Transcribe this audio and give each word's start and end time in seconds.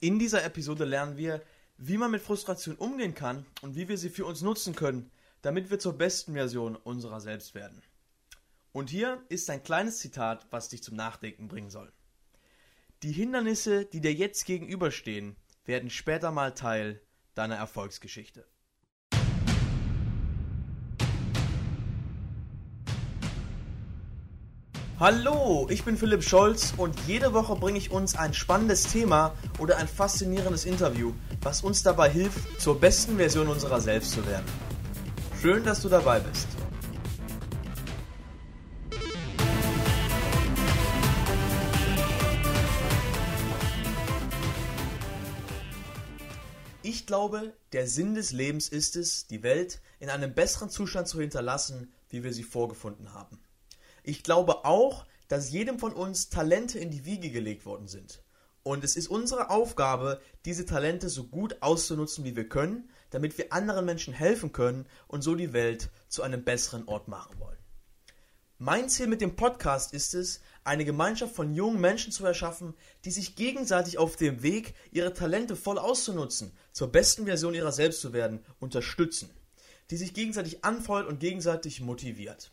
In 0.00 0.20
dieser 0.20 0.44
Episode 0.44 0.84
lernen 0.84 1.16
wir, 1.16 1.42
wie 1.76 1.98
man 1.98 2.12
mit 2.12 2.22
Frustration 2.22 2.76
umgehen 2.76 3.14
kann 3.14 3.44
und 3.62 3.74
wie 3.74 3.88
wir 3.88 3.98
sie 3.98 4.10
für 4.10 4.26
uns 4.26 4.42
nutzen 4.42 4.76
können, 4.76 5.10
damit 5.42 5.70
wir 5.70 5.80
zur 5.80 5.98
besten 5.98 6.34
Version 6.34 6.76
unserer 6.76 7.20
selbst 7.20 7.54
werden. 7.54 7.82
Und 8.72 8.90
hier 8.90 9.24
ist 9.28 9.50
ein 9.50 9.62
kleines 9.62 9.98
Zitat, 9.98 10.46
was 10.50 10.68
dich 10.68 10.84
zum 10.84 10.94
Nachdenken 10.94 11.48
bringen 11.48 11.70
soll. 11.70 11.92
Die 13.02 13.12
Hindernisse, 13.12 13.86
die 13.86 14.00
dir 14.00 14.12
jetzt 14.12 14.44
gegenüberstehen, 14.44 15.34
werden 15.64 15.90
später 15.90 16.30
mal 16.30 16.54
Teil 16.54 17.00
deiner 17.34 17.56
Erfolgsgeschichte. 17.56 18.46
Hallo, 25.00 25.68
ich 25.70 25.84
bin 25.84 25.96
Philipp 25.96 26.24
Scholz 26.24 26.74
und 26.76 26.98
jede 27.06 27.32
Woche 27.32 27.54
bringe 27.54 27.78
ich 27.78 27.92
uns 27.92 28.16
ein 28.16 28.34
spannendes 28.34 28.82
Thema 28.82 29.32
oder 29.60 29.76
ein 29.76 29.86
faszinierendes 29.86 30.64
Interview, 30.64 31.12
was 31.40 31.62
uns 31.62 31.84
dabei 31.84 32.10
hilft, 32.10 32.60
zur 32.60 32.80
besten 32.80 33.16
Version 33.16 33.46
unserer 33.46 33.80
selbst 33.80 34.10
zu 34.10 34.26
werden. 34.26 34.44
Schön, 35.40 35.62
dass 35.62 35.82
du 35.82 35.88
dabei 35.88 36.18
bist. 36.18 36.48
Ich 46.82 47.06
glaube, 47.06 47.52
der 47.72 47.86
Sinn 47.86 48.16
des 48.16 48.32
Lebens 48.32 48.68
ist 48.68 48.96
es, 48.96 49.28
die 49.28 49.44
Welt 49.44 49.80
in 50.00 50.10
einem 50.10 50.34
besseren 50.34 50.70
Zustand 50.70 51.06
zu 51.06 51.20
hinterlassen, 51.20 51.92
wie 52.10 52.24
wir 52.24 52.32
sie 52.32 52.42
vorgefunden 52.42 53.14
haben. 53.14 53.38
Ich 54.08 54.22
glaube 54.22 54.64
auch, 54.64 55.04
dass 55.28 55.50
jedem 55.50 55.78
von 55.78 55.92
uns 55.92 56.30
Talente 56.30 56.78
in 56.78 56.90
die 56.90 57.04
Wiege 57.04 57.30
gelegt 57.30 57.66
worden 57.66 57.88
sind. 57.88 58.22
Und 58.62 58.82
es 58.82 58.96
ist 58.96 59.08
unsere 59.08 59.50
Aufgabe, 59.50 60.18
diese 60.46 60.64
Talente 60.64 61.10
so 61.10 61.24
gut 61.24 61.58
auszunutzen, 61.60 62.24
wie 62.24 62.34
wir 62.34 62.48
können, 62.48 62.88
damit 63.10 63.36
wir 63.36 63.52
anderen 63.52 63.84
Menschen 63.84 64.14
helfen 64.14 64.50
können 64.50 64.86
und 65.08 65.20
so 65.20 65.34
die 65.34 65.52
Welt 65.52 65.90
zu 66.08 66.22
einem 66.22 66.42
besseren 66.42 66.88
Ort 66.88 67.08
machen 67.08 67.38
wollen. 67.38 67.58
Mein 68.56 68.88
Ziel 68.88 69.08
mit 69.08 69.20
dem 69.20 69.36
Podcast 69.36 69.92
ist 69.92 70.14
es, 70.14 70.40
eine 70.64 70.86
Gemeinschaft 70.86 71.34
von 71.34 71.52
jungen 71.52 71.78
Menschen 71.78 72.10
zu 72.10 72.24
erschaffen, 72.24 72.72
die 73.04 73.10
sich 73.10 73.36
gegenseitig 73.36 73.98
auf 73.98 74.16
dem 74.16 74.42
Weg, 74.42 74.74
ihre 74.90 75.12
Talente 75.12 75.54
voll 75.54 75.78
auszunutzen, 75.78 76.56
zur 76.72 76.90
besten 76.90 77.26
Version 77.26 77.52
ihrer 77.52 77.72
selbst 77.72 78.00
zu 78.00 78.14
werden, 78.14 78.42
unterstützen, 78.58 79.28
die 79.90 79.98
sich 79.98 80.14
gegenseitig 80.14 80.64
anfeuert 80.64 81.08
und 81.08 81.20
gegenseitig 81.20 81.82
motiviert. 81.82 82.52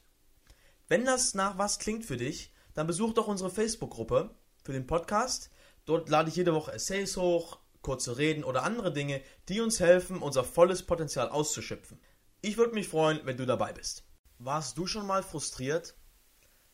Wenn 0.88 1.04
das 1.04 1.34
nach 1.34 1.58
was 1.58 1.80
klingt 1.80 2.06
für 2.06 2.18
dich, 2.18 2.54
dann 2.76 2.86
besuch 2.86 3.14
doch 3.14 3.28
unsere 3.28 3.50
Facebook-Gruppe 3.50 4.36
für 4.64 4.74
den 4.74 4.86
Podcast. 4.86 5.50
Dort 5.86 6.10
lade 6.10 6.30
ich 6.30 6.36
jede 6.36 6.54
Woche 6.54 6.74
Essays 6.74 7.18
hoch, 7.18 7.60
kurze 7.82 8.18
Reden 8.18 8.44
oder 8.44 8.64
andere 8.64 8.94
Dinge, 8.94 9.22
die 9.50 9.62
uns 9.62 9.80
helfen, 9.80 10.22
unser 10.22 10.44
volles 10.44 10.84
Potenzial 10.84 11.30
auszuschöpfen. 11.30 12.00
Ich 12.42 12.58
würde 12.58 12.76
mich 12.76 12.88
freuen, 12.88 13.22
wenn 13.24 13.38
du 13.38 13.46
dabei 13.46 13.74
bist. 13.74 14.04
Warst 14.38 14.78
du 14.78 14.86
schon 14.86 15.08
mal 15.08 15.24
frustriert? 15.24 15.96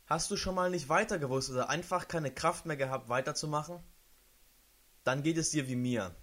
Hast 0.06 0.30
du 0.30 0.36
schon 0.36 0.56
mal 0.56 0.70
nicht 0.70 0.90
weiter 0.90 1.18
gewusst 1.18 1.50
oder 1.50 1.70
einfach 1.70 2.10
keine 2.10 2.34
Kraft 2.34 2.66
mehr 2.66 2.76
gehabt, 2.76 3.08
weiterzumachen? 3.08 3.80
Dann 5.06 5.24
geht 5.24 5.38
es 5.38 5.52
dir 5.52 5.70
wie 5.70 5.78
mir. 5.78 6.14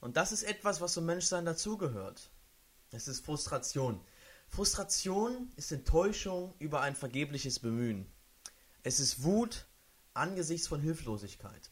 Und 0.00 0.18
das 0.18 0.32
ist 0.32 0.42
etwas, 0.42 0.82
was 0.82 0.92
zum 0.92 1.06
Menschsein 1.06 1.46
dazugehört. 1.46 2.30
Es 2.90 3.08
ist 3.08 3.24
Frustration. 3.24 4.04
Frustration 4.54 5.50
ist 5.56 5.72
Enttäuschung 5.72 6.54
über 6.58 6.82
ein 6.82 6.94
vergebliches 6.94 7.58
Bemühen. 7.58 8.06
Es 8.82 9.00
ist 9.00 9.22
Wut 9.22 9.64
angesichts 10.12 10.68
von 10.68 10.78
Hilflosigkeit. 10.78 11.70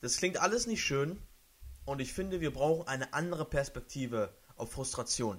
Das 0.00 0.16
klingt 0.16 0.38
alles 0.38 0.66
nicht 0.66 0.82
schön 0.82 1.20
und 1.84 2.00
ich 2.00 2.14
finde, 2.14 2.40
wir 2.40 2.50
brauchen 2.50 2.88
eine 2.88 3.12
andere 3.12 3.44
Perspektive 3.44 4.34
auf 4.56 4.72
Frustration. 4.72 5.38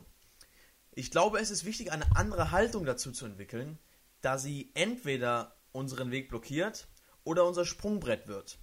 Ich 0.92 1.10
glaube, 1.10 1.40
es 1.40 1.50
ist 1.50 1.66
wichtig, 1.66 1.92
eine 1.92 2.16
andere 2.16 2.52
Haltung 2.52 2.86
dazu 2.86 3.12
zu 3.12 3.26
entwickeln, 3.26 3.80
da 4.22 4.38
sie 4.38 4.70
entweder 4.76 5.56
unseren 5.72 6.12
Weg 6.12 6.30
blockiert 6.30 6.88
oder 7.24 7.46
unser 7.46 7.66
Sprungbrett 7.66 8.28
wird. 8.28 8.60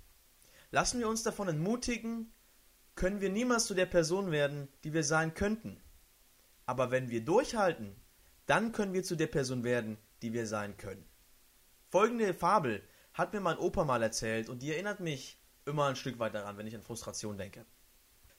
Lassen 0.71 1.01
wir 1.01 1.09
uns 1.09 1.25
davon 1.25 1.49
entmutigen, 1.49 2.33
können 2.95 3.21
wir 3.21 3.31
niemals 3.31 3.67
zu 3.67 3.75
der 3.75 3.87
Person 3.87 4.31
werden, 4.31 4.69
die 4.85 4.93
wir 4.93 5.03
sein 5.03 5.35
könnten. 5.35 5.84
Aber 6.67 6.91
wenn 6.91 7.11
wir 7.11 7.25
durchhalten, 7.25 7.95
dann 8.47 8.73
können 8.73 8.93
wir 8.93 9.05
zu 9.05 9.17
der 9.17 9.27
Person 9.27 9.65
werden, 9.65 9.99
die 10.23 10.33
wir 10.33 10.47
sein 10.47 10.77
können. 10.77 11.05
Folgende 11.91 12.35
Fabel 12.35 12.83
hat 13.13 13.33
mir 13.33 13.41
mein 13.41 13.59
Opa 13.59 13.85
mal 13.85 14.03
erzählt 14.03 14.49
und 14.49 14.63
die 14.63 14.73
erinnert 14.73 15.01
mich 15.01 15.39
immer 15.65 15.87
ein 15.87 15.97
Stück 15.97 16.19
weit 16.19 16.35
daran, 16.35 16.59
wenn 16.59 16.67
ich 16.67 16.75
an 16.75 16.83
Frustration 16.83 17.39
denke. 17.39 17.65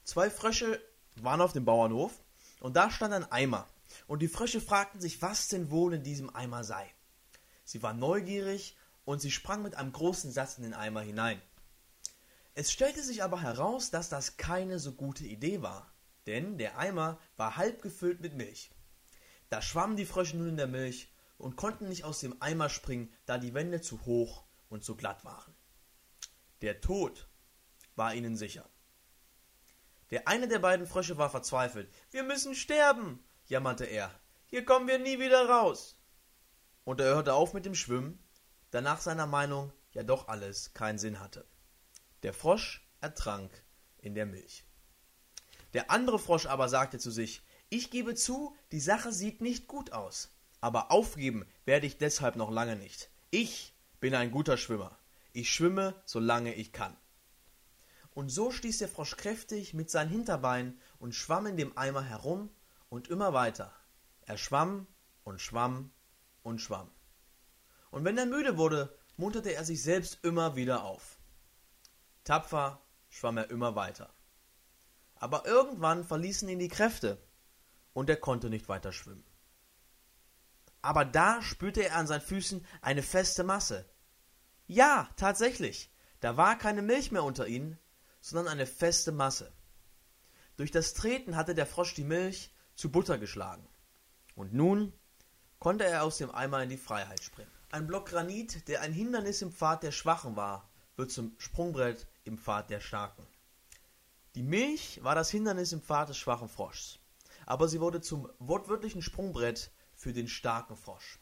Zwei 0.04 0.30
Frösche 0.30 0.80
waren 1.16 1.40
auf 1.40 1.52
dem 1.52 1.64
Bauernhof 1.64 2.12
und 2.60 2.76
da 2.76 2.90
stand 2.90 3.14
ein 3.14 3.30
Eimer. 3.30 3.66
Und 4.06 4.20
die 4.20 4.28
Frösche 4.28 4.60
fragten 4.60 5.00
sich, 5.00 5.22
was 5.22 5.48
denn 5.48 5.70
wohl 5.70 5.94
in 5.94 6.02
diesem 6.02 6.34
Eimer 6.34 6.64
sei. 6.64 6.92
Sie 7.64 7.82
waren 7.82 7.98
neugierig 7.98 8.76
und 9.04 9.20
sie 9.20 9.30
sprangen 9.30 9.62
mit 9.62 9.76
einem 9.76 9.92
großen 9.92 10.30
Satz 10.30 10.58
in 10.58 10.64
den 10.64 10.74
Eimer 10.74 11.00
hinein. 11.00 11.40
Es 12.54 12.72
stellte 12.72 13.02
sich 13.02 13.22
aber 13.22 13.40
heraus, 13.40 13.90
dass 13.90 14.08
das 14.08 14.36
keine 14.36 14.78
so 14.78 14.92
gute 14.92 15.24
Idee 15.24 15.62
war 15.62 15.92
denn 16.26 16.58
der 16.58 16.78
Eimer 16.78 17.18
war 17.36 17.56
halb 17.56 17.82
gefüllt 17.82 18.20
mit 18.20 18.34
Milch. 18.34 18.70
Da 19.48 19.62
schwammen 19.62 19.96
die 19.96 20.06
Frösche 20.06 20.36
nun 20.36 20.48
in 20.48 20.56
der 20.56 20.66
Milch 20.66 21.12
und 21.38 21.56
konnten 21.56 21.88
nicht 21.88 22.04
aus 22.04 22.20
dem 22.20 22.40
Eimer 22.40 22.68
springen, 22.68 23.12
da 23.26 23.38
die 23.38 23.54
Wände 23.54 23.80
zu 23.80 24.04
hoch 24.06 24.44
und 24.68 24.84
zu 24.84 24.96
glatt 24.96 25.24
waren. 25.24 25.54
Der 26.62 26.80
Tod 26.80 27.28
war 27.94 28.14
ihnen 28.14 28.36
sicher. 28.36 28.68
Der 30.10 30.28
eine 30.28 30.48
der 30.48 30.58
beiden 30.58 30.86
Frösche 30.86 31.18
war 31.18 31.30
verzweifelt. 31.30 31.92
Wir 32.10 32.22
müssen 32.22 32.54
sterben, 32.54 33.24
jammerte 33.46 33.84
er. 33.84 34.10
Hier 34.46 34.64
kommen 34.64 34.86
wir 34.86 34.98
nie 34.98 35.18
wieder 35.18 35.48
raus. 35.48 35.98
Und 36.84 37.00
er 37.00 37.14
hörte 37.14 37.34
auf 37.34 37.54
mit 37.54 37.66
dem 37.66 37.74
Schwimmen, 37.74 38.22
da 38.70 38.80
nach 38.80 39.00
seiner 39.00 39.26
Meinung 39.26 39.72
ja 39.92 40.02
doch 40.02 40.28
alles 40.28 40.72
keinen 40.74 40.98
Sinn 40.98 41.20
hatte. 41.20 41.48
Der 42.22 42.32
Frosch 42.32 42.86
ertrank 43.00 43.50
in 43.98 44.14
der 44.14 44.26
Milch. 44.26 44.65
Der 45.76 45.90
andere 45.90 46.18
Frosch 46.18 46.46
aber 46.46 46.70
sagte 46.70 46.98
zu 46.98 47.10
sich, 47.10 47.42
ich 47.68 47.90
gebe 47.90 48.14
zu, 48.14 48.56
die 48.72 48.80
Sache 48.80 49.12
sieht 49.12 49.42
nicht 49.42 49.66
gut 49.66 49.92
aus. 49.92 50.30
Aber 50.62 50.90
aufgeben 50.90 51.44
werde 51.66 51.86
ich 51.86 51.98
deshalb 51.98 52.36
noch 52.36 52.50
lange 52.50 52.76
nicht. 52.76 53.10
Ich 53.28 53.76
bin 54.00 54.14
ein 54.14 54.30
guter 54.30 54.56
Schwimmer. 54.56 54.98
Ich 55.34 55.52
schwimme, 55.52 55.94
solange 56.06 56.54
ich 56.54 56.72
kann. 56.72 56.96
Und 58.14 58.30
so 58.30 58.50
stieß 58.50 58.78
der 58.78 58.88
Frosch 58.88 59.18
kräftig 59.18 59.74
mit 59.74 59.90
seinen 59.90 60.08
Hinterbeinen 60.08 60.80
und 60.98 61.14
schwamm 61.14 61.44
in 61.44 61.58
dem 61.58 61.76
Eimer 61.76 62.02
herum 62.02 62.48
und 62.88 63.08
immer 63.08 63.34
weiter. 63.34 63.70
Er 64.22 64.38
schwamm 64.38 64.86
und 65.24 65.42
schwamm 65.42 65.90
und 66.42 66.62
schwamm. 66.62 66.90
Und 67.90 68.06
wenn 68.06 68.16
er 68.16 68.24
müde 68.24 68.56
wurde, 68.56 68.96
munterte 69.18 69.52
er 69.52 69.66
sich 69.66 69.82
selbst 69.82 70.20
immer 70.22 70.56
wieder 70.56 70.84
auf. 70.84 71.18
Tapfer 72.24 72.80
schwamm 73.10 73.36
er 73.36 73.50
immer 73.50 73.76
weiter. 73.76 74.15
Aber 75.16 75.46
irgendwann 75.46 76.04
verließen 76.04 76.48
ihn 76.48 76.58
die 76.58 76.68
Kräfte 76.68 77.18
und 77.92 78.10
er 78.10 78.16
konnte 78.16 78.50
nicht 78.50 78.68
weiter 78.68 78.92
schwimmen. 78.92 79.24
Aber 80.82 81.04
da 81.04 81.42
spürte 81.42 81.82
er 81.82 81.96
an 81.96 82.06
seinen 82.06 82.20
Füßen 82.20 82.64
eine 82.80 83.02
feste 83.02 83.42
Masse. 83.42 83.88
Ja, 84.66 85.08
tatsächlich, 85.16 85.90
da 86.20 86.36
war 86.36 86.58
keine 86.58 86.82
Milch 86.82 87.10
mehr 87.10 87.24
unter 87.24 87.46
ihnen, 87.46 87.78
sondern 88.20 88.48
eine 88.48 88.66
feste 88.66 89.12
Masse. 89.12 89.52
Durch 90.56 90.70
das 90.70 90.94
Treten 90.94 91.36
hatte 91.36 91.54
der 91.54 91.66
Frosch 91.66 91.94
die 91.94 92.04
Milch 92.04 92.52
zu 92.74 92.90
Butter 92.90 93.18
geschlagen. 93.18 93.66
Und 94.34 94.52
nun 94.52 94.92
konnte 95.58 95.84
er 95.84 96.02
aus 96.02 96.18
dem 96.18 96.30
Eimer 96.30 96.62
in 96.62 96.68
die 96.68 96.76
Freiheit 96.76 97.22
springen. 97.22 97.50
Ein 97.70 97.86
Block 97.86 98.10
Granit, 98.10 98.68
der 98.68 98.82
ein 98.82 98.92
Hindernis 98.92 99.42
im 99.42 99.52
Pfad 99.52 99.82
der 99.82 99.92
Schwachen 99.92 100.36
war, 100.36 100.68
wird 100.96 101.10
zum 101.10 101.34
Sprungbrett 101.38 102.06
im 102.24 102.38
Pfad 102.38 102.70
der 102.70 102.80
Starken. 102.80 103.26
Die 104.36 104.42
Milch 104.42 105.02
war 105.02 105.14
das 105.14 105.30
Hindernis 105.30 105.72
im 105.72 105.80
Pfad 105.80 106.10
des 106.10 106.18
schwachen 106.18 106.50
Froschs, 106.50 106.98
aber 107.46 107.68
sie 107.68 107.80
wurde 107.80 108.02
zum 108.02 108.28
wortwörtlichen 108.38 109.00
Sprungbrett 109.00 109.70
für 109.94 110.12
den 110.12 110.28
starken 110.28 110.76
Frosch. 110.76 111.18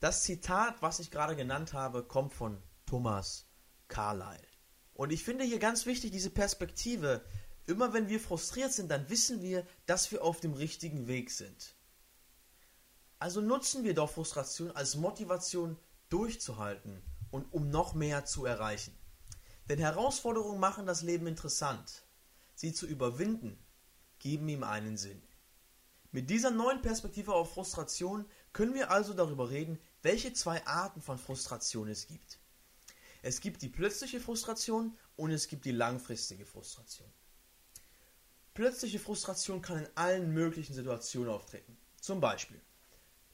Das 0.00 0.24
Zitat, 0.24 0.82
was 0.82 0.98
ich 0.98 1.12
gerade 1.12 1.36
genannt 1.36 1.74
habe, 1.74 2.02
kommt 2.02 2.34
von 2.34 2.60
Thomas 2.86 3.46
Carlyle. 3.86 4.42
Und 4.94 5.12
ich 5.12 5.22
finde 5.22 5.44
hier 5.44 5.60
ganz 5.60 5.86
wichtig 5.86 6.10
diese 6.10 6.30
Perspektive. 6.30 7.24
Immer 7.66 7.92
wenn 7.92 8.08
wir 8.08 8.18
frustriert 8.18 8.72
sind, 8.72 8.90
dann 8.90 9.08
wissen 9.08 9.42
wir, 9.42 9.64
dass 9.86 10.10
wir 10.10 10.24
auf 10.24 10.40
dem 10.40 10.54
richtigen 10.54 11.06
Weg 11.06 11.30
sind. 11.30 11.76
Also 13.20 13.40
nutzen 13.40 13.84
wir 13.84 13.94
doch 13.94 14.10
Frustration 14.10 14.72
als 14.72 14.96
Motivation 14.96 15.78
durchzuhalten 16.08 17.00
und 17.30 17.44
um 17.52 17.70
noch 17.70 17.94
mehr 17.94 18.24
zu 18.24 18.44
erreichen. 18.44 18.98
Denn 19.68 19.78
Herausforderungen 19.78 20.58
machen 20.58 20.84
das 20.84 21.02
Leben 21.02 21.28
interessant 21.28 22.09
sie 22.60 22.72
zu 22.74 22.86
überwinden, 22.86 23.58
geben 24.18 24.48
ihm 24.48 24.62
einen 24.62 24.98
Sinn. 24.98 25.22
Mit 26.12 26.28
dieser 26.28 26.50
neuen 26.50 26.82
Perspektive 26.82 27.32
auf 27.32 27.54
Frustration 27.54 28.26
können 28.52 28.74
wir 28.74 28.90
also 28.90 29.14
darüber 29.14 29.48
reden, 29.48 29.78
welche 30.02 30.32
zwei 30.34 30.64
Arten 30.66 31.00
von 31.00 31.18
Frustration 31.18 31.88
es 31.88 32.06
gibt. 32.06 32.38
Es 33.22 33.40
gibt 33.40 33.62
die 33.62 33.68
plötzliche 33.68 34.20
Frustration 34.20 34.96
und 35.16 35.30
es 35.30 35.48
gibt 35.48 35.64
die 35.64 35.72
langfristige 35.72 36.44
Frustration. 36.44 37.08
Plötzliche 38.52 38.98
Frustration 38.98 39.62
kann 39.62 39.78
in 39.78 39.88
allen 39.94 40.34
möglichen 40.34 40.74
Situationen 40.74 41.30
auftreten. 41.30 41.78
Zum 42.00 42.20
Beispiel, 42.20 42.60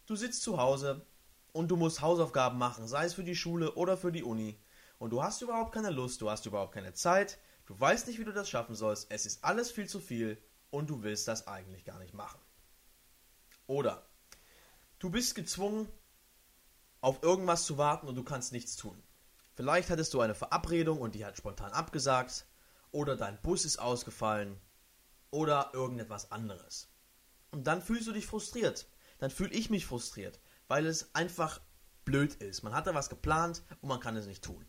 du 0.07 0.15
sitzt 0.15 0.43
zu 0.43 0.59
Hause 0.59 1.05
und 1.53 1.69
du 1.69 1.77
musst 1.77 2.01
Hausaufgaben 2.01 2.59
machen, 2.59 2.87
sei 2.87 3.07
es 3.07 3.15
für 3.15 3.25
die 3.25 3.37
Schule 3.37 3.75
oder 3.75 3.97
für 3.97 4.13
die 4.13 4.23
Uni. 4.23 4.61
Und 4.99 5.11
du 5.11 5.23
hast 5.23 5.43
überhaupt 5.43 5.73
keine 5.73 5.91
Lust, 5.91 6.21
du 6.21 6.31
hast 6.31 6.47
überhaupt 6.47 6.75
keine 6.75 6.93
Zeit, 6.93 7.39
du 7.67 7.79
weißt 7.79 8.07
nicht, 8.07 8.19
wie 8.19 8.25
du 8.25 8.33
das 8.33 8.49
schaffen 8.49 8.75
sollst, 8.75 9.11
es 9.11 9.27
ist 9.27 9.45
alles 9.45 9.71
viel 9.71 9.89
zu 9.89 10.01
viel 10.01 10.43
und 10.71 10.91
du 10.91 11.03
willst 11.03 11.29
das 11.29 11.47
eigentlich 11.47 11.85
gar 11.85 11.99
nicht 11.99 12.15
machen. 12.15 12.41
Oder 13.67 14.07
du 14.99 15.11
bist 15.11 15.35
gezwungen, 15.35 15.89
auf 17.01 17.23
irgendwas 17.23 17.65
zu 17.65 17.79
warten 17.79 18.09
und 18.09 18.17
du 18.17 18.25
kannst 18.25 18.53
nichts 18.53 18.77
tun. 18.77 19.03
Vielleicht 19.55 19.91
hattest 19.91 20.13
du 20.13 20.21
eine 20.21 20.35
Verabredung 20.35 21.01
und 21.01 21.15
die 21.15 21.25
hat 21.25 21.37
spontan 21.37 21.73
abgesagt, 21.73 22.47
oder 22.91 23.17
dein 23.17 23.41
Bus 23.43 23.65
ist 23.65 23.79
ausgefallen, 23.79 24.61
oder 25.31 25.71
irgendetwas 25.73 26.31
anderes. 26.31 26.89
Und 27.51 27.67
dann 27.67 27.83
fühlst 27.83 28.07
du 28.07 28.13
dich 28.13 28.27
frustriert. 28.27 28.87
Dann 29.19 29.31
fühle 29.31 29.55
ich 29.55 29.71
mich 29.71 29.87
frustriert, 29.87 30.41
weil 30.69 30.87
es 30.87 31.15
einfach 31.15 31.61
blöd 32.05 32.35
ist. 32.35 32.63
Man 32.63 32.75
hatte 32.75 32.95
was 32.95 33.09
geplant 33.09 33.63
und 33.81 33.89
man 33.89 34.01
kann 34.01 34.17
es 34.17 34.27
nicht 34.27 34.45
tun. 34.45 34.67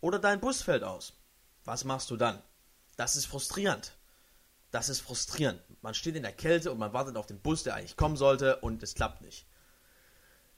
Oder 0.00 0.18
dein 0.18 0.40
Bus 0.40 0.62
fällt 0.62 0.82
aus. 0.82 1.14
Was 1.64 1.84
machst 1.84 2.10
du 2.10 2.16
dann? 2.16 2.42
Das 2.96 3.16
ist 3.16 3.26
frustrierend. 3.26 3.96
Das 4.70 4.88
ist 4.88 5.00
frustrierend. 5.00 5.60
Man 5.82 5.94
steht 5.94 6.16
in 6.16 6.22
der 6.22 6.32
Kälte 6.32 6.72
und 6.72 6.78
man 6.78 6.92
wartet 6.92 7.16
auf 7.16 7.26
den 7.26 7.40
Bus, 7.40 7.62
der 7.62 7.74
eigentlich 7.74 7.96
kommen 7.96 8.16
sollte 8.16 8.56
und 8.60 8.82
es 8.82 8.94
klappt 8.94 9.22
nicht. 9.22 9.46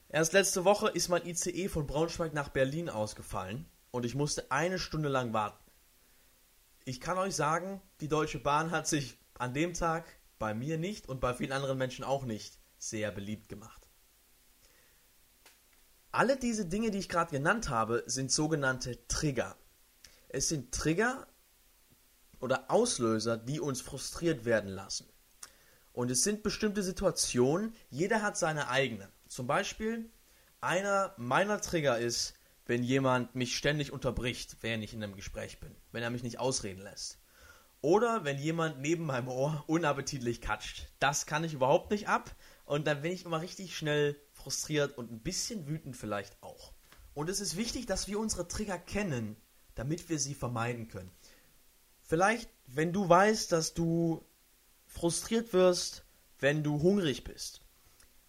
Erst 0.08 0.32
letzte 0.32 0.64
Woche 0.64 0.88
ist 0.88 1.08
mein 1.08 1.26
ICE 1.26 1.68
von 1.68 1.86
Braunschweig 1.86 2.32
nach 2.32 2.48
Berlin 2.48 2.88
ausgefallen 2.88 3.66
und 3.90 4.06
ich 4.06 4.14
musste 4.14 4.50
eine 4.50 4.78
Stunde 4.78 5.08
lang 5.08 5.32
warten. 5.32 5.62
Ich 6.84 7.00
kann 7.00 7.18
euch 7.18 7.34
sagen, 7.34 7.80
die 8.00 8.08
Deutsche 8.08 8.38
Bahn 8.38 8.70
hat 8.70 8.86
sich 8.86 9.18
an 9.38 9.54
dem 9.54 9.74
Tag 9.74 10.04
bei 10.38 10.54
mir 10.54 10.78
nicht 10.78 11.08
und 11.08 11.20
bei 11.20 11.34
vielen 11.34 11.52
anderen 11.52 11.78
Menschen 11.78 12.04
auch 12.04 12.24
nicht 12.24 12.58
sehr 12.78 13.10
beliebt 13.10 13.48
gemacht. 13.48 13.88
Alle 16.12 16.36
diese 16.36 16.66
Dinge, 16.66 16.92
die 16.92 16.98
ich 16.98 17.08
gerade 17.08 17.32
genannt 17.32 17.68
habe, 17.68 18.04
sind 18.06 18.30
sogenannte 18.30 19.04
Trigger. 19.08 19.56
Es 20.34 20.48
sind 20.48 20.72
Trigger, 20.72 21.28
oder 22.40 22.70
Auslöser, 22.70 23.36
die 23.38 23.60
uns 23.60 23.80
frustriert 23.80 24.44
werden 24.44 24.68
lassen. 24.68 25.08
Und 25.92 26.10
es 26.10 26.24
sind 26.24 26.42
bestimmte 26.42 26.82
Situationen, 26.82 27.72
jeder 27.88 28.20
hat 28.20 28.36
seine 28.36 28.68
eigenen. 28.68 29.08
Zum 29.28 29.46
Beispiel, 29.46 30.10
einer 30.60 31.14
meiner 31.16 31.60
Trigger 31.60 31.98
ist, 31.98 32.34
wenn 32.66 32.82
jemand 32.82 33.34
mich 33.34 33.56
ständig 33.56 33.92
unterbricht, 33.92 34.56
während 34.60 34.82
ich 34.82 34.92
in 34.92 35.02
einem 35.02 35.14
Gespräch 35.14 35.60
bin, 35.60 35.74
wenn 35.92 36.02
er 36.02 36.10
mich 36.10 36.24
nicht 36.24 36.40
ausreden 36.40 36.82
lässt. 36.82 37.18
Oder 37.80 38.24
wenn 38.24 38.38
jemand 38.38 38.80
neben 38.80 39.06
meinem 39.06 39.28
Ohr 39.28 39.62
unappetitlich 39.68 40.40
katscht. 40.40 40.88
Das 40.98 41.26
kann 41.26 41.44
ich 41.44 41.54
überhaupt 41.54 41.92
nicht 41.92 42.08
ab 42.08 42.34
und 42.64 42.88
dann 42.88 43.02
bin 43.02 43.12
ich 43.12 43.24
immer 43.24 43.40
richtig 43.40 43.76
schnell 43.76 44.20
frustriert 44.32 44.98
und 44.98 45.12
ein 45.12 45.20
bisschen 45.20 45.68
wütend 45.68 45.96
vielleicht 45.96 46.42
auch. 46.42 46.72
Und 47.14 47.30
es 47.30 47.40
ist 47.40 47.56
wichtig, 47.56 47.86
dass 47.86 48.08
wir 48.08 48.18
unsere 48.18 48.48
Trigger 48.48 48.78
kennen, 48.78 49.36
damit 49.74 50.08
wir 50.08 50.18
sie 50.18 50.34
vermeiden 50.34 50.88
können. 50.88 51.10
Vielleicht, 52.02 52.50
wenn 52.66 52.92
du 52.92 53.08
weißt, 53.08 53.50
dass 53.52 53.74
du 53.74 54.24
frustriert 54.86 55.52
wirst, 55.52 56.04
wenn 56.38 56.62
du 56.62 56.82
hungrig 56.82 57.24
bist, 57.24 57.62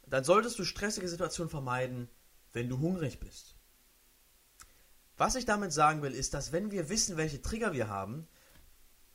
dann 0.07 0.24
solltest 0.24 0.57
du 0.59 0.63
stressige 0.63 1.07
Situationen 1.07 1.50
vermeiden, 1.50 2.09
wenn 2.53 2.69
du 2.69 2.80
hungrig 2.80 3.19
bist. 3.19 3.56
Was 5.18 5.36
ich 5.36 5.45
damit 5.45 5.71
sagen 5.71 6.01
will, 6.01 6.13
ist, 6.13 6.33
dass 6.33 6.51
wenn 6.51 6.71
wir 6.71 6.89
wissen, 6.89 7.18
welche 7.18 7.42
Trigger 7.42 7.74
wir 7.74 7.88
haben 7.88 8.27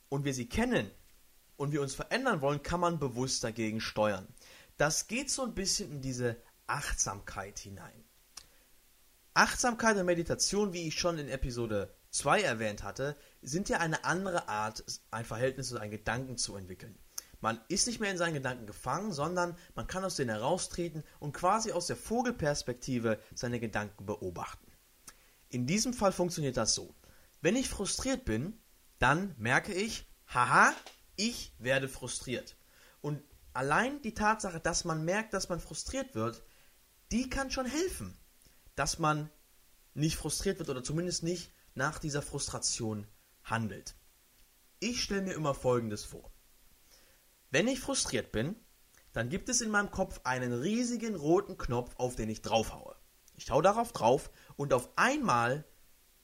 und 0.09 0.25
wir 0.25 0.33
sie 0.33 0.49
kennen 0.49 0.89
und 1.57 1.71
wir 1.71 1.81
uns 1.81 1.93
verändern 1.93 2.41
wollen, 2.41 2.63
kann 2.63 2.79
man 2.79 2.99
bewusst 2.99 3.43
dagegen 3.43 3.81
steuern. 3.81 4.27
Das 4.77 5.07
geht 5.07 5.29
so 5.29 5.43
ein 5.43 5.53
bisschen 5.53 5.91
in 5.91 6.01
diese 6.01 6.37
Achtsamkeit 6.67 7.59
hinein. 7.59 8.03
Achtsamkeit 9.33 9.95
und 9.97 10.05
Meditation, 10.05 10.73
wie 10.73 10.87
ich 10.87 10.99
schon 10.99 11.17
in 11.17 11.29
Episode 11.29 11.93
2 12.11 12.41
erwähnt 12.41 12.83
hatte, 12.83 13.17
sind 13.41 13.69
ja 13.69 13.79
eine 13.79 14.05
andere 14.05 14.47
Art, 14.47 14.83
ein 15.11 15.25
Verhältnis 15.25 15.71
oder 15.71 15.81
einen 15.81 15.91
Gedanken 15.91 16.37
zu 16.37 16.55
entwickeln. 16.55 16.97
Man 17.39 17.59
ist 17.69 17.87
nicht 17.87 17.99
mehr 17.99 18.11
in 18.11 18.17
seinen 18.17 18.35
Gedanken 18.35 18.67
gefangen, 18.67 19.11
sondern 19.11 19.57
man 19.73 19.87
kann 19.87 20.05
aus 20.05 20.15
denen 20.15 20.29
heraustreten 20.29 21.03
und 21.19 21.33
quasi 21.33 21.71
aus 21.71 21.87
der 21.87 21.95
Vogelperspektive 21.95 23.19
seine 23.33 23.59
Gedanken 23.59 24.05
beobachten. 24.05 24.71
In 25.49 25.65
diesem 25.65 25.93
Fall 25.93 26.11
funktioniert 26.11 26.55
das 26.55 26.75
so. 26.75 26.93
Wenn 27.41 27.55
ich 27.55 27.67
frustriert 27.67 28.25
bin, 28.25 28.61
dann 28.99 29.33
merke 29.39 29.73
ich, 29.73 30.07
haha, 30.27 30.73
ich 31.15 31.53
werde 31.57 31.87
frustriert. 31.89 32.55
Und 33.01 33.23
allein 33.53 34.01
die 34.03 34.13
Tatsache, 34.13 34.59
dass 34.59 34.85
man 34.85 35.03
merkt, 35.03 35.33
dass 35.33 35.49
man 35.49 35.59
frustriert 35.59 36.13
wird, 36.13 36.43
die 37.11 37.29
kann 37.29 37.49
schon 37.49 37.65
helfen, 37.65 38.15
dass 38.75 38.99
man 38.99 39.31
nicht 39.95 40.15
frustriert 40.15 40.59
wird 40.59 40.69
oder 40.69 40.83
zumindest 40.83 41.23
nicht 41.23 41.51
nach 41.75 41.99
dieser 41.99 42.21
Frustration 42.21 43.07
handelt. 43.43 43.95
Ich 44.79 45.03
stelle 45.03 45.21
mir 45.21 45.33
immer 45.33 45.53
Folgendes 45.53 46.03
vor. 46.03 46.31
Wenn 47.49 47.67
ich 47.67 47.79
frustriert 47.79 48.31
bin, 48.31 48.55
dann 49.13 49.29
gibt 49.29 49.49
es 49.49 49.61
in 49.61 49.69
meinem 49.69 49.91
Kopf 49.91 50.21
einen 50.23 50.53
riesigen 50.53 51.15
roten 51.15 51.57
Knopf, 51.57 51.95
auf 51.97 52.15
den 52.15 52.29
ich 52.29 52.41
draufhaue. 52.41 52.95
Ich 53.35 53.51
hau 53.51 53.61
darauf 53.61 53.91
drauf 53.91 54.31
und 54.55 54.73
auf 54.73 54.89
einmal 54.95 55.65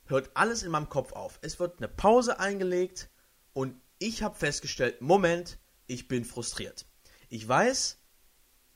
hört 0.05 0.31
alles 0.35 0.63
in 0.63 0.71
meinem 0.71 0.89
Kopf 0.89 1.13
auf. 1.13 1.39
Es 1.41 1.59
wird 1.59 1.79
eine 1.79 1.87
Pause 1.87 2.39
eingelegt 2.39 3.09
und 3.53 3.81
ich 3.99 4.23
habe 4.23 4.35
festgestellt, 4.35 5.01
Moment, 5.01 5.59
ich 5.87 6.07
bin 6.07 6.23
frustriert. 6.23 6.85
Ich 7.29 7.45
weiß, 7.47 7.97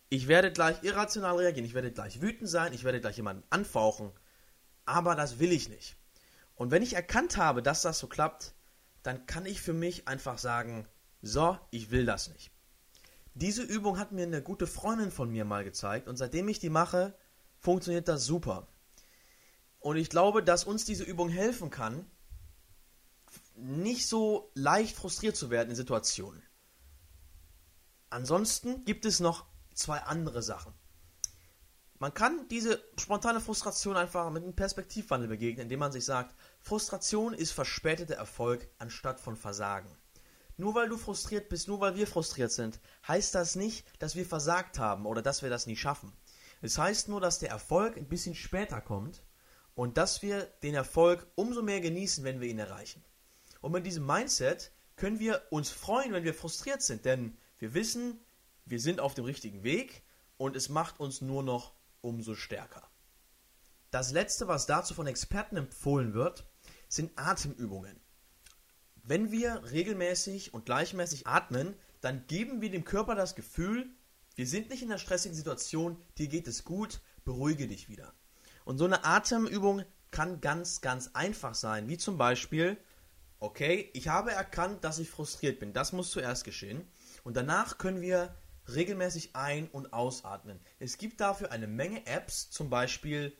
ich 0.09 0.27
werde 0.27 0.51
gleich 0.51 0.83
irrational 0.83 1.37
reagieren, 1.37 1.65
ich 1.65 1.73
werde 1.73 1.91
gleich 1.91 2.21
wütend 2.21 2.49
sein, 2.49 2.73
ich 2.73 2.83
werde 2.83 2.99
gleich 2.99 3.17
jemanden 3.17 3.43
anfauchen, 3.49 4.11
aber 4.85 5.15
das 5.15 5.39
will 5.39 5.53
ich 5.53 5.69
nicht. 5.69 5.95
Und 6.55 6.71
wenn 6.71 6.83
ich 6.83 6.93
erkannt 6.93 7.37
habe, 7.37 7.61
dass 7.61 7.81
das 7.81 7.99
so 7.99 8.07
klappt, 8.07 8.53
dann 9.03 9.25
kann 9.25 9.45
ich 9.45 9.61
für 9.61 9.73
mich 9.73 10.07
einfach 10.07 10.37
sagen, 10.37 10.87
so, 11.21 11.57
ich 11.71 11.91
will 11.91 12.05
das 12.05 12.29
nicht. 12.29 12.51
Diese 13.33 13.63
Übung 13.63 13.97
hat 13.97 14.11
mir 14.11 14.23
eine 14.23 14.41
gute 14.41 14.67
Freundin 14.67 15.11
von 15.11 15.29
mir 15.29 15.45
mal 15.45 15.63
gezeigt 15.63 16.07
und 16.07 16.17
seitdem 16.17 16.47
ich 16.49 16.59
die 16.59 16.69
mache, 16.69 17.15
funktioniert 17.59 18.07
das 18.07 18.25
super. 18.25 18.67
Und 19.79 19.95
ich 19.95 20.09
glaube, 20.09 20.43
dass 20.43 20.63
uns 20.63 20.85
diese 20.85 21.03
Übung 21.03 21.29
helfen 21.29 21.69
kann, 21.69 22.05
nicht 23.55 24.07
so 24.07 24.51
leicht 24.53 24.95
frustriert 24.95 25.35
zu 25.35 25.49
werden 25.49 25.69
in 25.69 25.75
Situationen. 25.75 26.43
Ansonsten 28.09 28.83
gibt 28.83 29.05
es 29.05 29.19
noch 29.19 29.45
zwei 29.73 29.99
andere 29.99 30.43
Sachen. 30.43 30.73
Man 32.01 32.15
kann 32.15 32.47
diese 32.47 32.83
spontane 32.97 33.39
Frustration 33.39 33.95
einfach 33.95 34.27
mit 34.31 34.41
einem 34.41 34.55
Perspektivwandel 34.55 35.29
begegnen, 35.29 35.65
indem 35.65 35.81
man 35.81 35.91
sich 35.91 36.03
sagt, 36.03 36.35
Frustration 36.59 37.35
ist 37.35 37.51
verspäteter 37.51 38.15
Erfolg 38.15 38.67
anstatt 38.79 39.19
von 39.19 39.35
Versagen. 39.35 39.95
Nur 40.57 40.73
weil 40.73 40.89
du 40.89 40.97
frustriert 40.97 41.47
bist, 41.47 41.67
nur 41.67 41.79
weil 41.79 41.95
wir 41.95 42.07
frustriert 42.07 42.51
sind, 42.51 42.79
heißt 43.07 43.35
das 43.35 43.55
nicht, 43.55 43.85
dass 44.01 44.15
wir 44.15 44.25
versagt 44.25 44.79
haben 44.79 45.05
oder 45.05 45.21
dass 45.21 45.43
wir 45.43 45.51
das 45.51 45.67
nie 45.67 45.75
schaffen. 45.75 46.11
Es 46.63 46.79
heißt 46.79 47.07
nur, 47.07 47.21
dass 47.21 47.37
der 47.37 47.51
Erfolg 47.51 47.97
ein 47.97 48.09
bisschen 48.09 48.33
später 48.33 48.81
kommt 48.81 49.21
und 49.75 49.97
dass 49.97 50.23
wir 50.23 50.45
den 50.63 50.73
Erfolg 50.73 51.27
umso 51.35 51.61
mehr 51.61 51.81
genießen, 51.81 52.23
wenn 52.23 52.41
wir 52.41 52.47
ihn 52.47 52.57
erreichen. 52.57 53.05
Und 53.61 53.73
mit 53.73 53.85
diesem 53.85 54.07
Mindset 54.07 54.71
können 54.95 55.19
wir 55.19 55.43
uns 55.51 55.69
freuen, 55.69 56.13
wenn 56.13 56.23
wir 56.23 56.33
frustriert 56.33 56.81
sind, 56.81 57.05
denn 57.05 57.37
wir 57.59 57.75
wissen, 57.75 58.19
wir 58.65 58.79
sind 58.79 58.99
auf 59.01 59.13
dem 59.13 59.25
richtigen 59.25 59.61
Weg 59.61 60.01
und 60.37 60.55
es 60.55 60.67
macht 60.67 60.99
uns 60.99 61.21
nur 61.21 61.43
noch 61.43 61.75
umso 62.01 62.35
stärker. 62.35 62.89
Das 63.91 64.11
letzte, 64.11 64.47
was 64.47 64.65
dazu 64.65 64.93
von 64.93 65.07
Experten 65.07 65.57
empfohlen 65.57 66.13
wird, 66.13 66.45
sind 66.87 67.11
Atemübungen. 67.17 67.99
Wenn 69.03 69.31
wir 69.31 69.63
regelmäßig 69.71 70.53
und 70.53 70.65
gleichmäßig 70.65 71.27
atmen, 71.27 71.75
dann 72.01 72.25
geben 72.27 72.61
wir 72.61 72.69
dem 72.69 72.85
Körper 72.85 73.15
das 73.15 73.35
Gefühl, 73.35 73.89
wir 74.35 74.47
sind 74.47 74.69
nicht 74.69 74.81
in 74.81 74.89
einer 74.89 74.99
stressigen 74.99 75.35
Situation, 75.35 76.01
dir 76.17 76.27
geht 76.27 76.47
es 76.47 76.63
gut, 76.63 77.01
beruhige 77.25 77.67
dich 77.67 77.89
wieder. 77.89 78.13
Und 78.63 78.77
so 78.77 78.85
eine 78.85 79.03
Atemübung 79.03 79.83
kann 80.11 80.41
ganz, 80.41 80.81
ganz 80.81 81.11
einfach 81.13 81.55
sein, 81.55 81.87
wie 81.89 81.97
zum 81.97 82.17
Beispiel, 82.17 82.77
okay, 83.39 83.89
ich 83.93 84.07
habe 84.07 84.31
erkannt, 84.31 84.83
dass 84.83 84.99
ich 84.99 85.09
frustriert 85.09 85.59
bin, 85.59 85.73
das 85.73 85.93
muss 85.93 86.11
zuerst 86.11 86.43
geschehen. 86.43 86.87
Und 87.23 87.35
danach 87.35 87.77
können 87.77 88.01
wir 88.01 88.35
regelmäßig 88.67 89.35
ein- 89.35 89.69
und 89.69 89.93
ausatmen. 89.93 90.59
Es 90.79 90.97
gibt 90.97 91.19
dafür 91.21 91.51
eine 91.51 91.67
Menge 91.67 92.05
Apps, 92.05 92.49
zum 92.49 92.69
Beispiel 92.69 93.37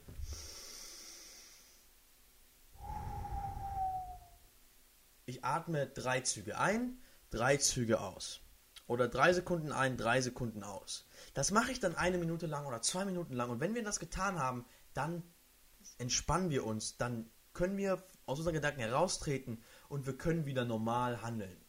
ich 5.26 5.46
atme 5.46 5.88
drei 5.88 6.22
Züge 6.22 6.58
ein, 6.58 7.02
drei 7.30 7.58
Züge 7.58 8.02
aus. 8.02 8.42
Oder 8.88 9.08
drei 9.08 9.32
Sekunden 9.32 9.72
ein, 9.72 9.96
drei 9.96 10.20
Sekunden 10.20 10.64
aus. 10.64 11.08
Das 11.34 11.52
mache 11.52 11.72
ich 11.72 11.80
dann 11.80 11.96
eine 11.96 12.18
Minute 12.18 12.46
lang 12.46 12.66
oder 12.66 12.82
zwei 12.82 13.06
Minuten 13.06 13.34
lang. 13.34 13.50
Und 13.50 13.62
wenn 13.62 13.74
wir 13.74 13.84
das 13.84 14.00
getan 14.00 14.38
haben, 14.38 14.66
dann 14.94 15.24
entspannen 15.98 16.50
wir 16.50 16.66
uns, 16.66 16.98
dann 16.98 17.32
können 17.54 17.78
wir 17.78 18.04
aus 18.26 18.40
unseren 18.40 18.56
Gedanken 18.56 18.82
heraustreten 18.82 19.64
und 19.88 20.06
wir 20.06 20.18
können 20.18 20.46
wieder 20.46 20.66
normal 20.66 21.22
handeln. 21.22 21.64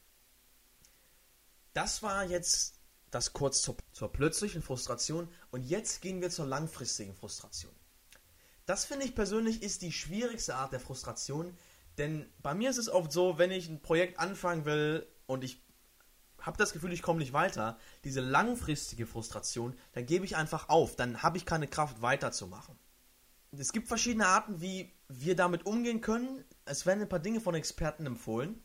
Das 1.75 2.03
war 2.03 2.25
jetzt 2.25 2.82
das 3.13 3.33
kurz 3.33 3.63
zur, 3.63 3.77
zur 3.93 4.11
plötzlichen 4.11 4.63
Frustration 4.63 5.29
und 5.53 5.63
jetzt 5.63 6.01
gehen 6.01 6.21
wir 6.21 6.31
zur 6.31 6.47
langfristigen 6.47 7.15
Frustration. 7.15 7.73
Das 8.67 8.85
finde 8.85 9.07
ich 9.07 9.15
persönlich 9.15 9.63
ist 9.63 9.83
die 9.83 9.93
schwierigste 9.93 10.57
Art 10.57 10.73
der 10.73 10.81
Frustration, 10.81 11.57
denn 11.99 12.29
bei 12.43 12.55
mir 12.55 12.71
ist 12.71 12.79
es 12.79 12.89
oft 12.89 13.13
so, 13.13 13.39
wenn 13.39 13.51
ich 13.51 13.69
ein 13.69 13.83
Projekt 13.83 14.19
anfangen 14.19 14.65
will 14.65 15.07
und 15.27 15.45
ich 15.45 15.63
habe 16.41 16.57
das 16.57 16.73
Gefühl, 16.73 16.93
ich 16.93 17.03
komme 17.03 17.21
nicht 17.21 17.33
weiter, 17.33 17.79
diese 18.05 18.21
langfristige 18.21 19.07
Frustration, 19.07 19.77
dann 19.93 20.07
gebe 20.07 20.25
ich 20.25 20.37
einfach 20.37 20.69
auf, 20.69 20.97
dann 20.97 21.23
habe 21.23 21.37
ich 21.37 21.47
keine 21.47 21.69
Kraft 21.69 22.03
weiterzumachen. 22.03 22.77
Es 23.53 23.73
gibt 23.73 23.89
verschiedene 23.89 24.27
Arten, 24.27 24.61
wie 24.63 24.93
wir 25.09 25.37
damit 25.37 25.67
umgehen 25.67 26.01
können. 26.01 26.45
Es 26.65 26.87
werden 26.87 27.03
ein 27.03 27.09
paar 27.09 27.19
Dinge 27.19 27.41
von 27.41 27.55
Experten 27.55 28.07
empfohlen, 28.07 28.63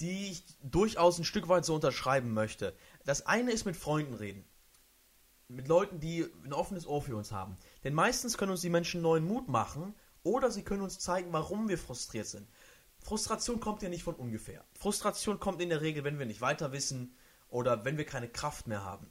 die 0.00 0.32
ich 0.32 0.44
durchaus 0.62 1.18
ein 1.18 1.24
Stück 1.24 1.48
weit 1.48 1.64
so 1.64 1.76
unterschreiben 1.76 2.34
möchte. 2.34 2.74
Das 3.06 3.24
eine 3.24 3.52
ist 3.52 3.64
mit 3.64 3.76
Freunden 3.76 4.14
reden. 4.14 4.44
Mit 5.48 5.68
Leuten, 5.68 6.00
die 6.00 6.26
ein 6.44 6.52
offenes 6.52 6.86
Ohr 6.86 7.00
für 7.00 7.16
uns 7.16 7.30
haben. 7.30 7.56
Denn 7.84 7.94
meistens 7.94 8.36
können 8.36 8.50
uns 8.50 8.62
die 8.62 8.68
Menschen 8.68 9.00
neuen 9.00 9.24
Mut 9.24 9.48
machen 9.48 9.94
oder 10.24 10.50
sie 10.50 10.64
können 10.64 10.82
uns 10.82 10.98
zeigen, 10.98 11.32
warum 11.32 11.68
wir 11.68 11.78
frustriert 11.78 12.26
sind. 12.26 12.48
Frustration 12.98 13.60
kommt 13.60 13.82
ja 13.82 13.88
nicht 13.88 14.02
von 14.02 14.16
ungefähr. 14.16 14.64
Frustration 14.74 15.38
kommt 15.38 15.62
in 15.62 15.68
der 15.68 15.82
Regel, 15.82 16.02
wenn 16.02 16.18
wir 16.18 16.26
nicht 16.26 16.40
weiter 16.40 16.72
wissen 16.72 17.16
oder 17.48 17.84
wenn 17.84 17.96
wir 17.96 18.04
keine 18.04 18.28
Kraft 18.28 18.66
mehr 18.66 18.82
haben. 18.82 19.08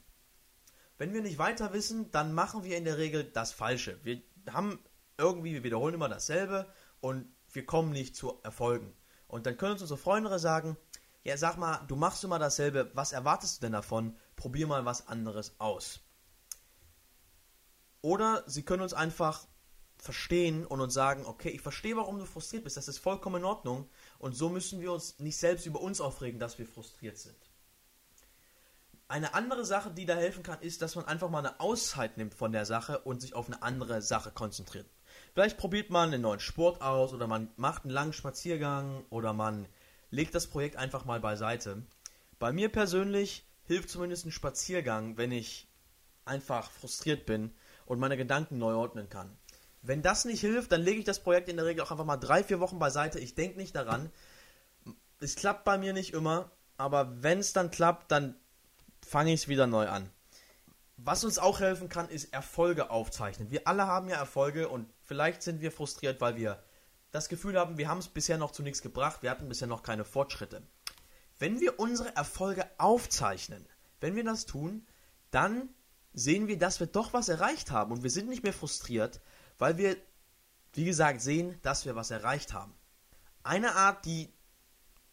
Wenn 0.97 1.13
wir 1.13 1.21
nicht 1.21 1.37
weiter 1.37 1.71
wissen, 1.71 2.11
dann 2.11 2.33
machen 2.33 2.65
wir 2.65 2.77
in 2.77 2.83
der 2.83 2.97
Regel 2.97 3.23
das 3.23 3.53
Falsche. 3.53 3.97
Wir 4.03 4.21
haben 4.49 4.79
irgendwie, 5.17 5.53
wir 5.53 5.63
wiederholen 5.63 5.95
immer 5.95 6.09
dasselbe 6.09 6.67
und 6.99 7.33
wir 7.53 7.65
kommen 7.65 7.91
nicht 7.91 8.17
zu 8.17 8.41
Erfolgen. 8.43 8.93
Und 9.27 9.45
dann 9.45 9.57
können 9.57 9.73
uns 9.73 9.81
unsere 9.81 9.97
Freunde 9.97 10.37
sagen, 10.37 10.75
ja, 11.25 11.35
sag 11.37 11.57
mal, 11.57 11.83
du 11.87 11.95
machst 11.95 12.23
immer 12.23 12.37
dasselbe, 12.37 12.91
was 12.93 13.11
erwartest 13.11 13.57
du 13.57 13.61
denn 13.65 13.73
davon? 13.73 14.15
Probier 14.35 14.67
mal 14.67 14.85
was 14.85 15.07
anderes 15.07 15.59
aus. 15.59 15.99
Oder 18.01 18.43
sie 18.45 18.61
können 18.61 18.83
uns 18.83 18.93
einfach 18.93 19.47
verstehen 19.97 20.67
und 20.67 20.81
uns 20.81 20.93
sagen, 20.93 21.25
okay, 21.25 21.49
ich 21.49 21.61
verstehe, 21.61 21.97
warum 21.97 22.19
du 22.19 22.25
frustriert 22.25 22.63
bist, 22.63 22.77
das 22.77 22.87
ist 22.87 22.99
vollkommen 22.99 23.37
in 23.37 23.45
Ordnung 23.45 23.89
und 24.19 24.35
so 24.35 24.49
müssen 24.49 24.81
wir 24.81 24.91
uns 24.91 25.17
nicht 25.17 25.37
selbst 25.37 25.65
über 25.65 25.81
uns 25.81 25.99
aufregen, 25.99 26.39
dass 26.39 26.59
wir 26.59 26.67
frustriert 26.67 27.17
sind. 27.17 27.35
Eine 29.07 29.33
andere 29.33 29.65
Sache, 29.65 29.89
die 29.89 30.05
da 30.05 30.15
helfen 30.15 30.43
kann, 30.43 30.61
ist, 30.61 30.83
dass 30.83 30.95
man 30.95 31.05
einfach 31.05 31.29
mal 31.31 31.39
eine 31.39 31.59
Auszeit 31.59 32.17
nimmt 32.17 32.35
von 32.35 32.51
der 32.51 32.65
Sache 32.67 32.99
und 32.99 33.21
sich 33.21 33.33
auf 33.33 33.47
eine 33.47 33.63
andere 33.63 34.03
Sache 34.03 34.29
konzentriert. 34.29 34.89
Vielleicht 35.33 35.57
probiert 35.57 35.89
man 35.89 36.13
einen 36.13 36.21
neuen 36.21 36.39
Sport 36.39 36.81
aus 36.81 37.13
oder 37.13 37.25
man 37.25 37.51
macht 37.55 37.83
einen 37.83 37.93
langen 37.93 38.13
Spaziergang 38.13 39.05
oder 39.09 39.33
man 39.33 39.67
legt 40.15 40.33
das 40.33 40.47
Projekt 40.47 40.77
einfach 40.77 41.05
mal 41.05 41.19
beiseite. 41.19 41.83
Bei 42.39 42.51
mir 42.51 42.69
persönlich 42.69 43.45
hilft 43.65 43.89
zumindest 43.89 44.25
ein 44.25 44.31
Spaziergang, 44.31 45.17
wenn 45.17 45.31
ich 45.31 45.67
einfach 46.23 46.71
frustriert 46.71 47.25
bin 47.25 47.53
und 47.85 47.99
meine 47.99 48.17
Gedanken 48.17 48.57
neu 48.57 48.73
ordnen 48.73 49.09
kann. 49.09 49.37
Wenn 49.81 50.01
das 50.01 50.25
nicht 50.25 50.41
hilft, 50.41 50.71
dann 50.71 50.81
lege 50.81 50.99
ich 50.99 51.05
das 51.05 51.21
Projekt 51.21 51.49
in 51.49 51.57
der 51.57 51.65
Regel 51.65 51.83
auch 51.83 51.91
einfach 51.91 52.05
mal 52.05 52.17
drei, 52.17 52.43
vier 52.43 52.59
Wochen 52.59 52.79
beiseite. 52.79 53.19
Ich 53.19 53.35
denke 53.35 53.57
nicht 53.57 53.75
daran. 53.75 54.09
Es 55.19 55.35
klappt 55.35 55.63
bei 55.63 55.77
mir 55.77 55.93
nicht 55.93 56.13
immer, 56.13 56.49
aber 56.77 57.21
wenn 57.21 57.39
es 57.39 57.53
dann 57.53 57.69
klappt, 57.69 58.11
dann 58.11 58.35
fange 59.05 59.33
ich 59.33 59.41
es 59.41 59.47
wieder 59.47 59.67
neu 59.67 59.87
an. 59.87 60.09
Was 60.97 61.23
uns 61.23 61.37
auch 61.37 61.59
helfen 61.59 61.89
kann, 61.89 62.09
ist 62.09 62.33
Erfolge 62.33 62.89
aufzeichnen. 62.89 63.51
Wir 63.51 63.67
alle 63.67 63.85
haben 63.85 64.09
ja 64.09 64.15
Erfolge 64.15 64.69
und 64.69 64.89
vielleicht 65.03 65.43
sind 65.43 65.61
wir 65.61 65.71
frustriert, 65.71 66.21
weil 66.21 66.37
wir 66.37 66.63
das 67.15 67.29
Gefühl 67.29 67.57
haben, 67.57 67.77
wir 67.77 67.87
haben 67.87 67.99
es 67.99 68.09
bisher 68.09 68.37
noch 68.37 68.51
zu 68.51 68.61
nichts 68.61 68.81
gebracht, 68.81 69.23
wir 69.23 69.31
hatten 69.31 69.47
bisher 69.47 69.69
noch 69.69 69.83
keine 69.83 70.03
Fortschritte. 70.03 70.61
Wenn 71.39 71.61
wir 71.61 71.79
unsere 71.79 72.13
Erfolge 72.13 72.69
aufzeichnen, 72.77 73.65
wenn 74.01 74.15
wir 74.17 74.25
das 74.25 74.45
tun, 74.45 74.85
dann 75.31 75.69
sehen 76.13 76.47
wir, 76.47 76.59
dass 76.59 76.81
wir 76.81 76.87
doch 76.87 77.13
was 77.13 77.29
erreicht 77.29 77.71
haben 77.71 77.93
und 77.93 78.03
wir 78.03 78.09
sind 78.09 78.27
nicht 78.27 78.43
mehr 78.43 78.53
frustriert, 78.53 79.21
weil 79.57 79.77
wir, 79.77 79.95
wie 80.73 80.83
gesagt, 80.83 81.21
sehen, 81.21 81.57
dass 81.61 81.85
wir 81.85 81.95
was 81.95 82.11
erreicht 82.11 82.53
haben. 82.53 82.75
Eine 83.43 83.75
Art, 83.75 84.03
die 84.05 84.33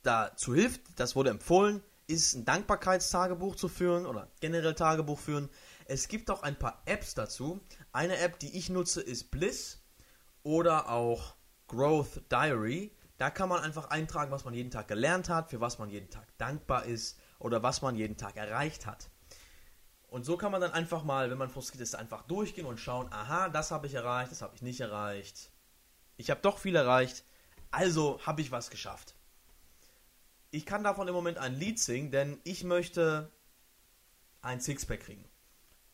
dazu 0.02 0.54
hilft, 0.54 0.80
das 0.96 1.14
wurde 1.14 1.30
empfohlen, 1.30 1.84
ist 2.08 2.34
ein 2.34 2.44
Dankbarkeitstagebuch 2.44 3.54
zu 3.54 3.68
führen 3.68 4.06
oder 4.06 4.28
generell 4.40 4.74
Tagebuch 4.74 5.20
führen. 5.20 5.48
Es 5.84 6.08
gibt 6.08 6.32
auch 6.32 6.42
ein 6.42 6.58
paar 6.58 6.82
Apps 6.84 7.14
dazu. 7.14 7.60
Eine 7.92 8.18
App, 8.18 8.40
die 8.40 8.58
ich 8.58 8.70
nutze, 8.70 9.00
ist 9.00 9.30
Bliss 9.30 9.82
oder 10.42 10.88
auch 10.90 11.36
Growth 11.72 12.20
Diary. 12.30 12.92
Da 13.16 13.30
kann 13.30 13.48
man 13.48 13.62
einfach 13.62 13.88
eintragen, 13.88 14.30
was 14.30 14.44
man 14.44 14.52
jeden 14.52 14.70
Tag 14.70 14.88
gelernt 14.88 15.28
hat, 15.28 15.48
für 15.48 15.60
was 15.60 15.78
man 15.78 15.88
jeden 15.88 16.10
Tag 16.10 16.26
dankbar 16.36 16.84
ist 16.84 17.18
oder 17.38 17.62
was 17.62 17.80
man 17.80 17.96
jeden 17.96 18.16
Tag 18.16 18.36
erreicht 18.36 18.84
hat. 18.84 19.08
Und 20.08 20.24
so 20.24 20.36
kann 20.36 20.52
man 20.52 20.60
dann 20.60 20.72
einfach 20.72 21.02
mal, 21.02 21.30
wenn 21.30 21.38
man 21.38 21.48
frustriert 21.48 21.80
ist, 21.80 21.94
einfach 21.94 22.22
durchgehen 22.22 22.66
und 22.66 22.78
schauen, 22.78 23.10
aha, 23.10 23.48
das 23.48 23.70
habe 23.70 23.86
ich 23.86 23.94
erreicht, 23.94 24.30
das 24.30 24.42
habe 24.42 24.54
ich 24.54 24.60
nicht 24.60 24.80
erreicht. 24.80 25.50
Ich 26.18 26.30
habe 26.30 26.42
doch 26.42 26.58
viel 26.58 26.76
erreicht, 26.76 27.24
also 27.70 28.20
habe 28.26 28.42
ich 28.42 28.52
was 28.52 28.68
geschafft. 28.68 29.14
Ich 30.50 30.66
kann 30.66 30.84
davon 30.84 31.08
im 31.08 31.14
Moment 31.14 31.38
ein 31.38 31.54
Lied 31.54 31.80
singen, 31.80 32.10
denn 32.10 32.38
ich 32.44 32.64
möchte 32.64 33.32
ein 34.42 34.60
Sixpack 34.60 35.00
kriegen. 35.00 35.24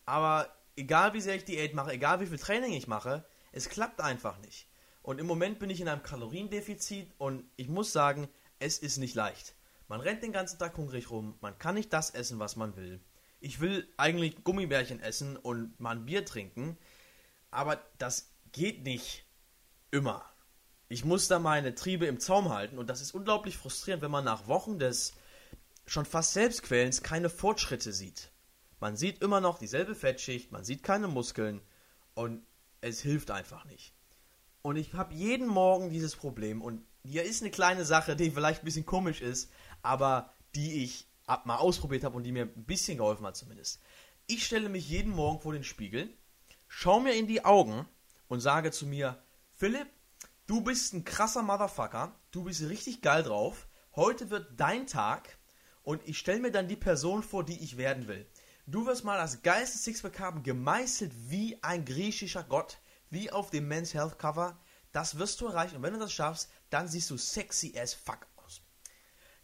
Aber 0.07 0.53
egal 0.75 1.13
wie 1.13 1.21
sehr 1.21 1.37
ich 1.37 1.45
Diät 1.45 1.75
mache, 1.75 1.93
egal 1.93 2.19
wie 2.19 2.27
viel 2.27 2.39
Training 2.39 2.73
ich 2.73 2.89
mache, 2.89 3.25
es 3.53 3.69
klappt 3.69 4.01
einfach 4.01 4.39
nicht. 4.39 4.68
Und 5.09 5.19
im 5.19 5.27
Moment 5.27 5.59
bin 5.59 5.71
ich 5.71 5.81
in 5.81 5.89
einem 5.89 6.03
Kaloriendefizit 6.03 7.11
und 7.19 7.45
ich 7.57 7.69
muss 7.69 7.93
sagen, 7.93 8.29
es 8.59 8.79
ist 8.79 8.99
nicht 8.99 9.15
leicht. 9.15 9.55
Man 9.89 10.01
rennt 10.01 10.23
den 10.23 10.33
ganzen 10.33 10.59
Tag 10.59 10.77
hungrig 10.77 11.11
rum, 11.11 11.37
man 11.41 11.59
kann 11.59 11.77
nicht 11.77 11.93
das 11.93 12.11
essen, 12.11 12.39
was 12.39 12.57
man 12.57 12.77
will 12.77 13.01
ich 13.41 13.61
will 13.61 13.89
eigentlich 13.97 14.43
Gummibärchen 14.45 15.01
essen 15.01 15.37
und 15.37 15.79
mal 15.79 15.93
ein 15.97 16.07
Bier 16.07 16.25
trinken, 16.25 16.77
aber 17.51 17.83
das 17.99 18.33
geht 18.53 18.83
nicht 18.83 19.25
immer. 19.91 20.25
Ich 20.89 21.05
muss 21.05 21.29
da 21.29 21.39
meine 21.39 21.75
Triebe 21.75 22.07
im 22.07 22.19
Zaum 22.19 22.49
halten 22.49 22.79
und 22.79 22.89
das 22.89 23.01
ist 23.01 23.15
unglaublich 23.15 23.57
frustrierend, 23.57 24.03
wenn 24.03 24.11
man 24.11 24.25
nach 24.25 24.47
Wochen 24.49 24.79
des 24.79 25.13
schon 25.87 26.05
fast 26.05 26.33
Selbstquälens 26.33 27.03
keine 27.03 27.31
Fortschritte 27.31 27.93
sieht. 27.93 28.31
Man 28.81 28.97
sieht 28.97 29.23
immer 29.23 29.41
noch 29.41 29.59
dieselbe 29.59 29.95
Fettschicht, 29.95 30.53
man 30.53 30.65
sieht 30.65 30.83
keine 30.83 31.09
Muskeln 31.09 31.61
und 32.15 32.45
es 32.81 33.01
hilft 33.01 33.31
einfach 33.31 33.65
nicht. 33.65 33.93
Und 34.63 34.77
ich 34.77 34.95
habe 34.95 35.15
jeden 35.15 35.47
Morgen 35.47 35.91
dieses 35.91 36.17
Problem 36.17 36.63
und 36.63 36.85
hier 37.03 37.23
ist 37.23 37.43
eine 37.43 37.51
kleine 37.51 37.85
Sache, 37.85 38.17
die 38.17 38.31
vielleicht 38.31 38.63
ein 38.63 38.65
bisschen 38.65 38.87
komisch 38.87 39.21
ist, 39.21 39.51
aber 39.83 40.33
die 40.55 40.83
ich 40.85 41.09
ab, 41.27 41.47
mal 41.47 41.57
ausprobiert 41.57 42.05
habe 42.05 42.17
und 42.17 42.25
die 42.25 42.33
mir 42.33 42.45
ein 42.45 42.65
bisschen 42.65 42.99
geholfen 42.99 43.27
hat 43.27 43.37
zumindest. 43.37 43.81
Ich 44.27 44.45
stelle 44.45 44.69
mich 44.69 44.89
jeden 44.89 45.13
Morgen 45.13 45.41
vor 45.41 45.53
den 45.53 45.65
Spiegel, 45.65 46.11
schaue 46.67 47.03
mir 47.03 47.15
in 47.15 47.27
die 47.27 47.45
Augen 47.45 47.87
und 48.29 48.41
sage 48.41 48.71
zu 48.71 48.87
mir, 48.87 49.23
Philipp, 49.53 49.89
du 50.47 50.61
bist 50.61 50.93
ein 50.93 51.05
krasser 51.05 51.43
Motherfucker, 51.43 52.15
du 52.31 52.45
bist 52.45 52.69
richtig 52.69 53.01
geil 53.01 53.23
drauf, 53.23 53.69
heute 53.97 54.31
wird 54.31 54.61
dein 54.61 54.87
Tag 54.87 55.39
und 55.83 56.07
ich 56.07 56.19
stelle 56.19 56.41
mir 56.41 56.51
dann 56.51 56.69
die 56.69 56.77
Person 56.77 57.23
vor, 57.23 57.45
die 57.45 57.63
ich 57.63 57.77
werden 57.77 58.09
will. 58.09 58.27
Du 58.67 58.85
wirst 58.85 59.05
mal 59.05 59.17
das 59.17 59.41
geilste 59.41 59.79
Sixpack 59.79 60.21
haben, 60.21 60.43
gemeißelt 60.43 61.13
wie 61.31 61.63
ein 61.63 61.87
griechischer 61.87 62.45
Gott, 62.45 62.79
wie 63.11 63.31
auf 63.31 63.51
dem 63.51 63.69
Men's 63.69 63.95
Health 63.95 64.19
Cover. 64.19 64.59
Das 64.93 65.19
wirst 65.19 65.41
du 65.41 65.47
erreichen 65.47 65.77
und 65.77 65.83
wenn 65.83 65.93
du 65.93 65.99
das 65.99 66.13
schaffst, 66.13 66.51
dann 66.71 66.89
siehst 66.89 67.11
du 67.11 67.17
sexy 67.17 67.79
as 67.79 67.95
fuck 67.95 68.27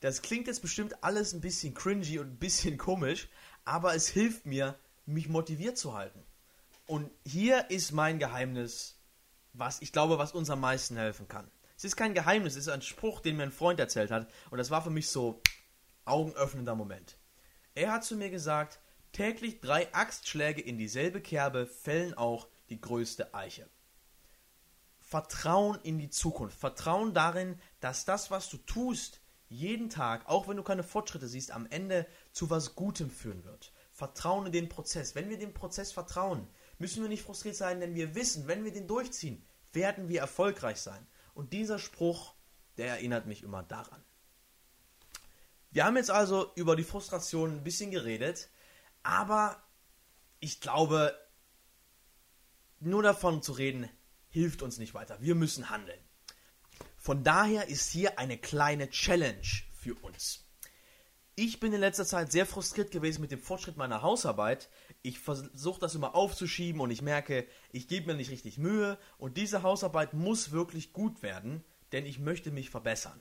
das 0.04 0.21
klingt 0.21 0.49
jetzt 0.49 0.61
bestimmt 0.61 1.02
alles 1.02 1.33
ein 1.33 1.40
bisschen 1.40 1.73
cringy 1.73 2.18
und 2.18 2.33
ein 2.33 2.38
bisschen 2.38 2.76
komisch, 2.76 3.30
aber 3.64 3.94
es 3.94 4.06
hilft 4.06 4.44
mir, 4.44 4.78
mich 5.06 5.30
motiviert 5.30 5.78
zu 5.78 5.94
halten. 5.94 6.23
Und 6.85 7.11
hier 7.25 7.71
ist 7.71 7.90
mein 7.92 8.18
Geheimnis, 8.18 9.00
was 9.54 9.80
ich 9.80 9.92
glaube, 9.92 10.18
was 10.18 10.33
uns 10.33 10.50
am 10.50 10.61
meisten 10.61 10.99
helfen 10.99 11.26
kann. 11.26 11.50
Es 11.78 11.85
ist 11.85 11.97
kein 11.97 12.12
Geheimnis, 12.12 12.52
es 12.52 12.66
ist 12.66 12.68
ein 12.68 12.83
Spruch, 12.83 13.21
den 13.21 13.38
mir 13.38 13.44
ein 13.44 13.50
Freund 13.50 13.80
erzählt 13.80 14.11
hat. 14.11 14.30
Und 14.50 14.59
das 14.59 14.71
war 14.71 14.83
für 14.83 14.90
mich 14.90 15.09
so 15.09 15.40
augenöffnender 16.04 16.75
Moment. 16.75 17.16
Er 17.75 17.90
hat 17.90 18.04
zu 18.04 18.14
mir 18.14 18.28
gesagt, 18.28 18.80
täglich 19.12 19.62
drei 19.62 19.90
Axtschläge 19.94 20.61
in 20.61 20.76
dieselbe 20.76 21.23
Kerbe 21.23 21.66
fällen 21.66 22.12
auch 22.12 22.49
die 22.68 22.80
größte 22.80 23.35
Eiche. 23.35 23.68
Vertrauen 25.00 25.78
in 25.83 25.99
die 25.99 26.11
Zukunft. 26.11 26.59
Vertrauen 26.59 27.14
darin, 27.14 27.61
dass 27.80 28.04
das, 28.04 28.30
was 28.30 28.49
du 28.49 28.56
tust, 28.59 29.21
jeden 29.49 29.90
Tag, 29.90 30.28
auch 30.28 30.49
wenn 30.49 30.56
du 30.56 30.62
keine 30.62 30.83
Fortschritte 30.83 31.28
siehst, 31.28 31.50
am 31.50 31.66
Ende 31.66 32.06
zu 32.33 32.50
was 32.50 32.75
Gutem 32.75 33.11
führen 33.11 33.44
wird. 33.44 33.73
Vertrauen 33.92 34.47
in 34.47 34.52
den 34.52 34.68
Prozess. 34.68 35.14
Wenn 35.14 35.30
wir 35.30 35.38
dem 35.38 35.54
Prozess 35.54 35.92
vertrauen, 35.92 36.49
müssen 36.78 37.02
wir 37.02 37.09
nicht 37.09 37.23
frustriert 37.23 37.54
sein, 37.54 37.80
denn 37.80 37.94
wir 37.94 38.14
wissen, 38.14 38.49
wenn 38.49 38.64
wir 38.64 38.73
den 38.73 38.88
durchziehen, 38.88 39.44
werden 39.73 40.09
wir 40.09 40.21
erfolgreich 40.21 40.80
sein. 40.80 41.06
Und 41.35 41.52
dieser 41.52 41.78
Spruch, 41.78 42.35
der 42.76 42.88
erinnert 42.88 43.26
mich 43.26 43.42
immer 43.42 43.62
daran. 43.62 44.02
Wir 45.71 45.85
haben 45.85 45.97
jetzt 45.97 46.11
also 46.11 46.52
über 46.54 46.76
die 46.76 46.85
Frustration 46.85 47.50
ein 47.50 47.64
bisschen 47.64 47.90
geredet, 47.90 48.49
aber 49.02 49.62
ich 50.40 50.61
glaube, 50.61 51.16
nur 52.85 53.03
davon 53.03 53.43
zu 53.43 53.53
reden, 53.53 53.88
hilft 54.29 54.62
uns 54.62 54.79
nicht 54.79 54.95
weiter. 54.95 55.21
Wir 55.21 55.35
müssen 55.35 55.71
handeln. 55.71 56.00
Von 56.97 57.23
daher 57.23 57.69
ist 57.69 57.91
hier 57.91 58.19
eine 58.19 58.38
kleine 58.38 58.91
Challenge 58.91 59.47
für 59.73 59.95
uns. 59.95 60.45
Ich 61.37 61.59
bin 61.59 61.73
in 61.73 61.81
letzter 61.81 62.07
Zeit 62.07 62.31
sehr 62.31 62.47
frustriert 62.47 62.93
gewesen 62.93 63.21
mit 63.21 63.33
dem 63.33 63.41
Fortschritt 63.41 63.76
meiner 63.76 64.03
Hausarbeit. 64.03 64.71
Ich 65.03 65.19
versuche 65.19 65.81
das 65.81 65.97
immer 65.97 66.14
aufzuschieben 66.14 66.81
und 66.81 66.91
ich 66.91 67.03
merke, 67.03 67.47
ich 67.73 67.88
gebe 67.88 68.07
mir 68.07 68.14
nicht 68.14 68.31
richtig 68.31 68.57
Mühe 68.57 68.99
und 69.19 69.37
diese 69.37 69.62
Hausarbeit 69.62 70.14
muss 70.14 70.53
wirklich 70.53 70.93
gut 70.93 71.23
werden, 71.23 71.64
denn 71.91 72.07
ich 72.07 72.21
möchte 72.21 72.53
mich 72.53 72.71
verbessern. 72.71 73.21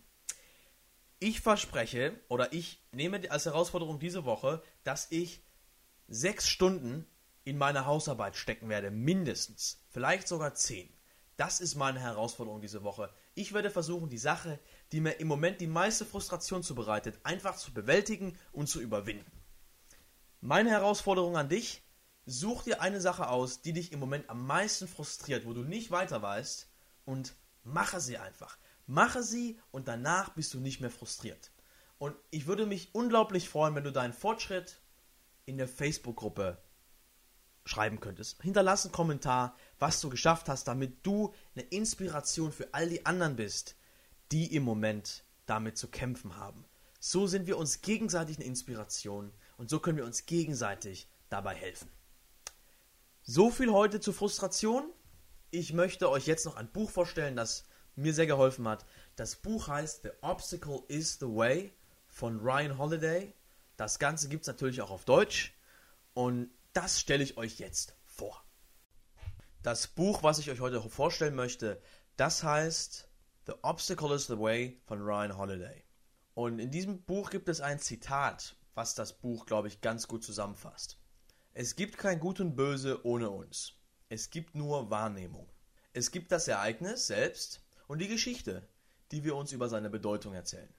Ich 1.20 1.42
verspreche 1.42 2.20
oder 2.28 2.54
ich 2.54 2.84
nehme 2.92 3.32
als 3.32 3.46
Herausforderung 3.46 4.00
diese 4.00 4.26
Woche, 4.26 4.62
dass 4.84 5.12
ich 5.12 5.42
sechs 6.08 6.48
Stunden 6.48 7.08
in 7.44 7.58
meine 7.58 7.86
Hausarbeit 7.86 8.36
stecken 8.36 8.70
werde, 8.70 8.92
mindestens. 8.92 9.82
Vielleicht 9.90 10.28
sogar 10.28 10.56
zehn. 10.56 10.90
Das 11.36 11.62
ist 11.62 11.76
meine 11.76 12.00
Herausforderung 12.00 12.62
diese 12.62 12.84
Woche. 12.84 13.10
Ich 13.34 13.54
werde 13.54 13.72
versuchen, 13.72 14.10
die 14.10 14.18
Sache, 14.18 14.60
die 14.92 15.02
mir 15.02 15.20
im 15.20 15.28
Moment 15.28 15.62
die 15.62 15.68
meiste 15.68 16.06
Frustration 16.06 16.62
zubereitet, 16.64 17.20
einfach 17.24 17.58
zu 17.58 17.74
bewältigen 17.74 18.38
und 18.52 18.68
zu 18.68 18.80
überwinden. 18.80 19.32
Meine 20.42 20.70
Herausforderung 20.70 21.36
an 21.36 21.50
dich, 21.50 21.82
such 22.26 22.64
dir 22.64 22.82
eine 22.82 23.02
Sache 23.02 23.30
aus, 23.30 23.62
die 23.62 23.74
dich 23.74 23.92
im 23.92 24.00
Moment 24.00 24.30
am 24.30 24.46
meisten 24.46 24.88
frustriert, 24.88 25.46
wo 25.46 25.54
du 25.54 25.64
nicht 25.64 25.90
weiter 25.92 26.22
weißt 26.22 26.70
und 27.06 27.36
mache 27.64 28.00
sie 28.00 28.18
einfach. 28.18 28.58
Mache 28.86 29.24
sie 29.24 29.60
und 29.72 29.88
danach 29.88 30.30
bist 30.30 30.54
du 30.54 30.60
nicht 30.60 30.82
mehr 30.82 30.92
frustriert. 30.92 31.52
Und 31.98 32.16
ich 32.32 32.48
würde 32.48 32.66
mich 32.66 32.94
unglaublich 32.94 33.50
freuen, 33.50 33.76
wenn 33.76 33.84
du 33.84 33.92
deinen 33.92 34.14
Fortschritt 34.14 34.82
in 35.46 35.58
der 35.58 35.68
Facebook-Gruppe 35.68 36.63
schreiben 37.66 38.00
könntest. 38.00 38.42
Hinterlass 38.42 38.86
einen 38.86 38.92
Kommentar, 38.92 39.56
was 39.80 40.02
du 40.02 40.10
geschafft 40.10 40.50
hast, 40.50 40.68
damit 40.68 41.06
du 41.06 41.34
eine 41.56 41.66
Inspiration 41.66 42.52
für 42.52 42.74
all 42.74 42.90
die 42.90 43.06
anderen 43.06 43.36
bist, 43.36 43.76
die 44.32 44.54
im 44.56 44.64
Moment 44.64 45.24
damit 45.46 45.78
zu 45.78 45.88
kämpfen 45.88 46.38
haben. 46.38 46.66
So 47.00 47.28
sind 47.28 47.48
wir 47.48 47.58
uns 47.58 47.82
gegenseitig 47.82 48.38
eine 48.38 48.46
Inspiration 48.46 49.32
und 49.58 49.70
so 49.70 49.80
können 49.80 49.98
wir 49.98 50.06
uns 50.06 50.26
gegenseitig 50.26 51.10
dabei 51.30 51.56
helfen. 51.56 51.90
So 53.24 53.50
viel 53.50 53.72
heute 53.72 54.00
zur 54.00 54.14
Frustration. 54.14 54.92
Ich 55.52 55.74
möchte 55.74 56.10
euch 56.10 56.28
jetzt 56.28 56.46
noch 56.46 56.56
ein 56.56 56.72
Buch 56.72 56.90
vorstellen, 56.90 57.36
das 57.36 57.66
mir 57.96 58.14
sehr 58.14 58.26
geholfen 58.26 58.68
hat. 58.68 58.86
Das 59.16 59.36
Buch 59.36 59.68
heißt 59.68 60.04
The 60.04 60.10
Obstacle 60.22 60.84
is 60.88 61.20
the 61.20 61.28
Way 61.28 61.74
von 62.08 62.40
Ryan 62.40 62.78
Holiday. 62.78 63.34
Das 63.78 64.00
Ganze 64.00 64.30
gibt 64.30 64.42
es 64.42 64.48
natürlich 64.48 64.82
auch 64.82 64.92
auf 64.92 65.06
Deutsch 65.06 65.54
und 66.14 66.50
das 66.74 67.00
stelle 67.00 67.24
ich 67.24 67.38
euch 67.38 67.60
jetzt 67.60 67.96
vor. 68.04 68.44
Das 69.62 69.88
Buch, 69.88 70.24
was 70.24 70.40
ich 70.40 70.50
euch 70.50 70.60
heute 70.60 70.82
vorstellen 70.82 71.36
möchte, 71.36 71.82
das 72.18 72.44
heißt 72.44 73.08
The 73.46 73.54
Obstacle 73.62 74.14
is 74.14 74.28
the 74.28 74.40
Way 74.40 74.82
von 74.86 75.02
Ryan 75.02 75.38
Holiday. 75.38 75.84
Und 76.34 76.60
in 76.60 76.72
diesem 76.72 77.04
Buch 77.04 77.30
gibt 77.30 77.48
es 77.48 77.62
ein 77.62 77.80
Zitat, 77.80 78.56
was 78.74 78.96
das 78.96 79.14
Buch, 79.14 79.46
glaube 79.46 79.68
ich, 79.68 79.82
ganz 79.82 80.08
gut 80.08 80.24
zusammenfasst. 80.24 80.98
Es 81.54 81.76
gibt 81.76 81.98
kein 81.98 82.20
Gut 82.20 82.40
und 82.40 82.56
Böse 82.56 83.06
ohne 83.06 83.30
uns. 83.30 83.74
Es 84.10 84.32
gibt 84.32 84.56
nur 84.56 84.90
Wahrnehmung. 84.90 85.48
Es 85.94 86.12
gibt 86.12 86.32
das 86.32 86.48
Ereignis 86.48 87.08
selbst 87.08 87.62
und 87.88 88.00
die 88.00 88.08
Geschichte, 88.08 88.68
die 89.12 89.24
wir 89.24 89.36
uns 89.36 89.52
über 89.52 89.70
seine 89.70 89.92
Bedeutung 89.92 90.34
erzählen. 90.34 90.74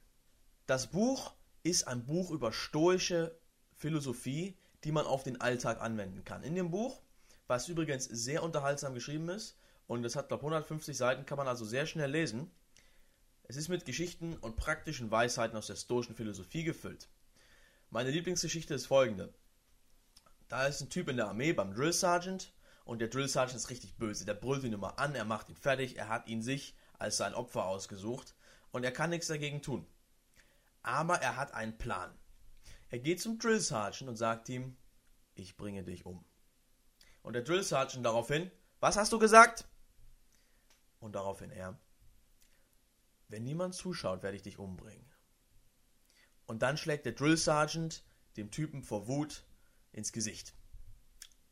Das 0.67 0.91
Buch 0.91 1.35
ist 1.63 1.87
ein 1.87 2.05
Buch 2.05 2.31
über 2.31 2.53
stoische 2.53 3.39
Philosophie, 3.77 4.59
die 4.85 4.93
man 4.93 5.07
auf 5.07 5.23
den 5.23 5.41
Alltag 5.41 5.81
anwenden 5.81 6.25
kann. 6.25 6.43
In 6.43 6.55
dem 6.55 6.71
Buch, 6.71 7.01
was 7.47 7.69
übrigens 7.69 8.05
sehr 8.05 8.43
unterhaltsam 8.43 8.95
geschrieben 8.95 9.29
ist, 9.29 9.57
und 9.87 10.05
es 10.05 10.17
hat, 10.17 10.29
glaube 10.29 10.43
150 10.43 10.97
Seiten, 10.97 11.27
kann 11.27 11.37
man 11.37 11.49
also 11.49 11.65
sehr 11.65 11.87
schnell 11.87 12.11
lesen. 12.11 12.51
Es 13.43 13.57
ist 13.57 13.69
mit 13.69 13.85
Geschichten 13.85 14.37
und 14.37 14.57
praktischen 14.57 15.11
Weisheiten 15.11 15.57
aus 15.57 15.67
der 15.67 15.77
stoischen 15.77 16.15
Philosophie 16.15 16.65
gefüllt. 16.65 17.09
Meine 17.91 18.11
Lieblingsgeschichte 18.11 18.75
ist 18.75 18.87
folgende. 18.87 19.35
Da 20.49 20.67
ist 20.67 20.81
ein 20.81 20.89
Typ 20.89 21.09
in 21.09 21.17
der 21.17 21.29
Armee 21.29 21.53
beim 21.53 21.75
Drill 21.75 21.93
Sergeant 21.93 22.53
und 22.85 23.01
der 23.01 23.09
Drill 23.09 23.29
Sergeant 23.29 23.57
ist 23.57 23.71
richtig 23.71 23.97
böse. 23.97 24.25
Der 24.25 24.35
brüllt 24.35 24.65
ihn 24.65 24.73
immer 24.73 24.99
an, 24.99 25.15
er 25.15 25.25
macht 25.25 25.49
ihn 25.51 25.57
fertig, 25.57 25.99
er 25.99 26.09
hat 26.09 26.29
ihn 26.29 26.43
sich 26.43 26.75
als 26.99 27.17
sein 27.19 27.35
Opfer 27.35 27.67
ausgesucht 27.67 28.35
und 28.73 28.85
er 28.85 28.93
kann 28.93 29.11
nichts 29.11 29.27
dagegen 29.27 29.63
tun. 29.63 29.87
Aber 30.83 31.17
er 31.17 31.37
hat 31.37 31.55
einen 31.55 31.77
Plan. 31.77 32.11
Er 32.91 32.99
geht 32.99 33.21
zum 33.21 33.39
Drill 33.39 33.61
Sergeant 33.61 34.09
und 34.09 34.17
sagt 34.17 34.49
ihm, 34.49 34.77
ich 35.35 35.57
bringe 35.57 35.85
dich 35.85 36.07
um. 36.07 36.25
Und 37.23 37.35
der 37.35 37.43
Drill 37.43 37.63
Sergeant 37.63 38.05
daraufhin, 38.05 38.51
was 38.81 38.97
hast 38.97 39.13
du 39.13 39.19
gesagt? 39.19 39.67
Und 41.01 41.15
daraufhin 41.15 41.51
er, 41.51 41.79
wenn 43.29 43.45
niemand 43.45 43.75
zuschaut, 43.75 44.23
werde 44.23 44.37
ich 44.37 44.43
dich 44.43 44.59
umbringen. 44.59 45.11
Und 46.47 46.63
dann 46.63 46.77
schlägt 46.77 47.07
der 47.07 47.13
Drill 47.13 47.37
Sergeant 47.37 48.05
dem 48.37 48.51
Typen 48.51 48.83
vor 48.83 49.09
Wut 49.09 49.45
ins 49.93 50.13
Gesicht. 50.13 50.55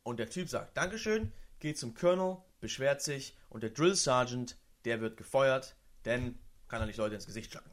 Und 0.02 0.18
der 0.18 0.28
Typ 0.28 0.48
sagt 0.48 0.76
Dankeschön, 0.76 1.32
geht 1.60 1.78
zum 1.78 1.94
Colonel, 1.94 2.38
beschwert 2.60 3.02
sich 3.02 3.36
und 3.48 3.62
der 3.62 3.70
Drill 3.70 3.94
Sergeant, 3.94 4.58
der 4.84 5.00
wird 5.00 5.16
gefeuert, 5.16 5.76
denn 6.04 6.38
kann 6.68 6.80
er 6.80 6.86
nicht 6.86 6.96
Leute 6.96 7.14
ins 7.14 7.26
Gesicht 7.26 7.52
schlagen. 7.52 7.70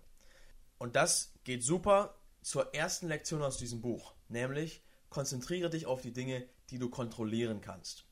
Und 0.77 0.95
das 0.95 1.33
geht 1.43 1.63
super 1.63 2.15
zur 2.41 2.73
ersten 2.73 3.07
Lektion 3.07 3.41
aus 3.41 3.57
diesem 3.57 3.81
Buch, 3.81 4.13
nämlich 4.27 4.83
konzentriere 5.09 5.69
dich 5.69 5.85
auf 5.85 6.01
die 6.01 6.13
Dinge, 6.13 6.47
die 6.69 6.79
du 6.79 6.89
kontrollieren 6.89 7.61
kannst. 7.61 8.05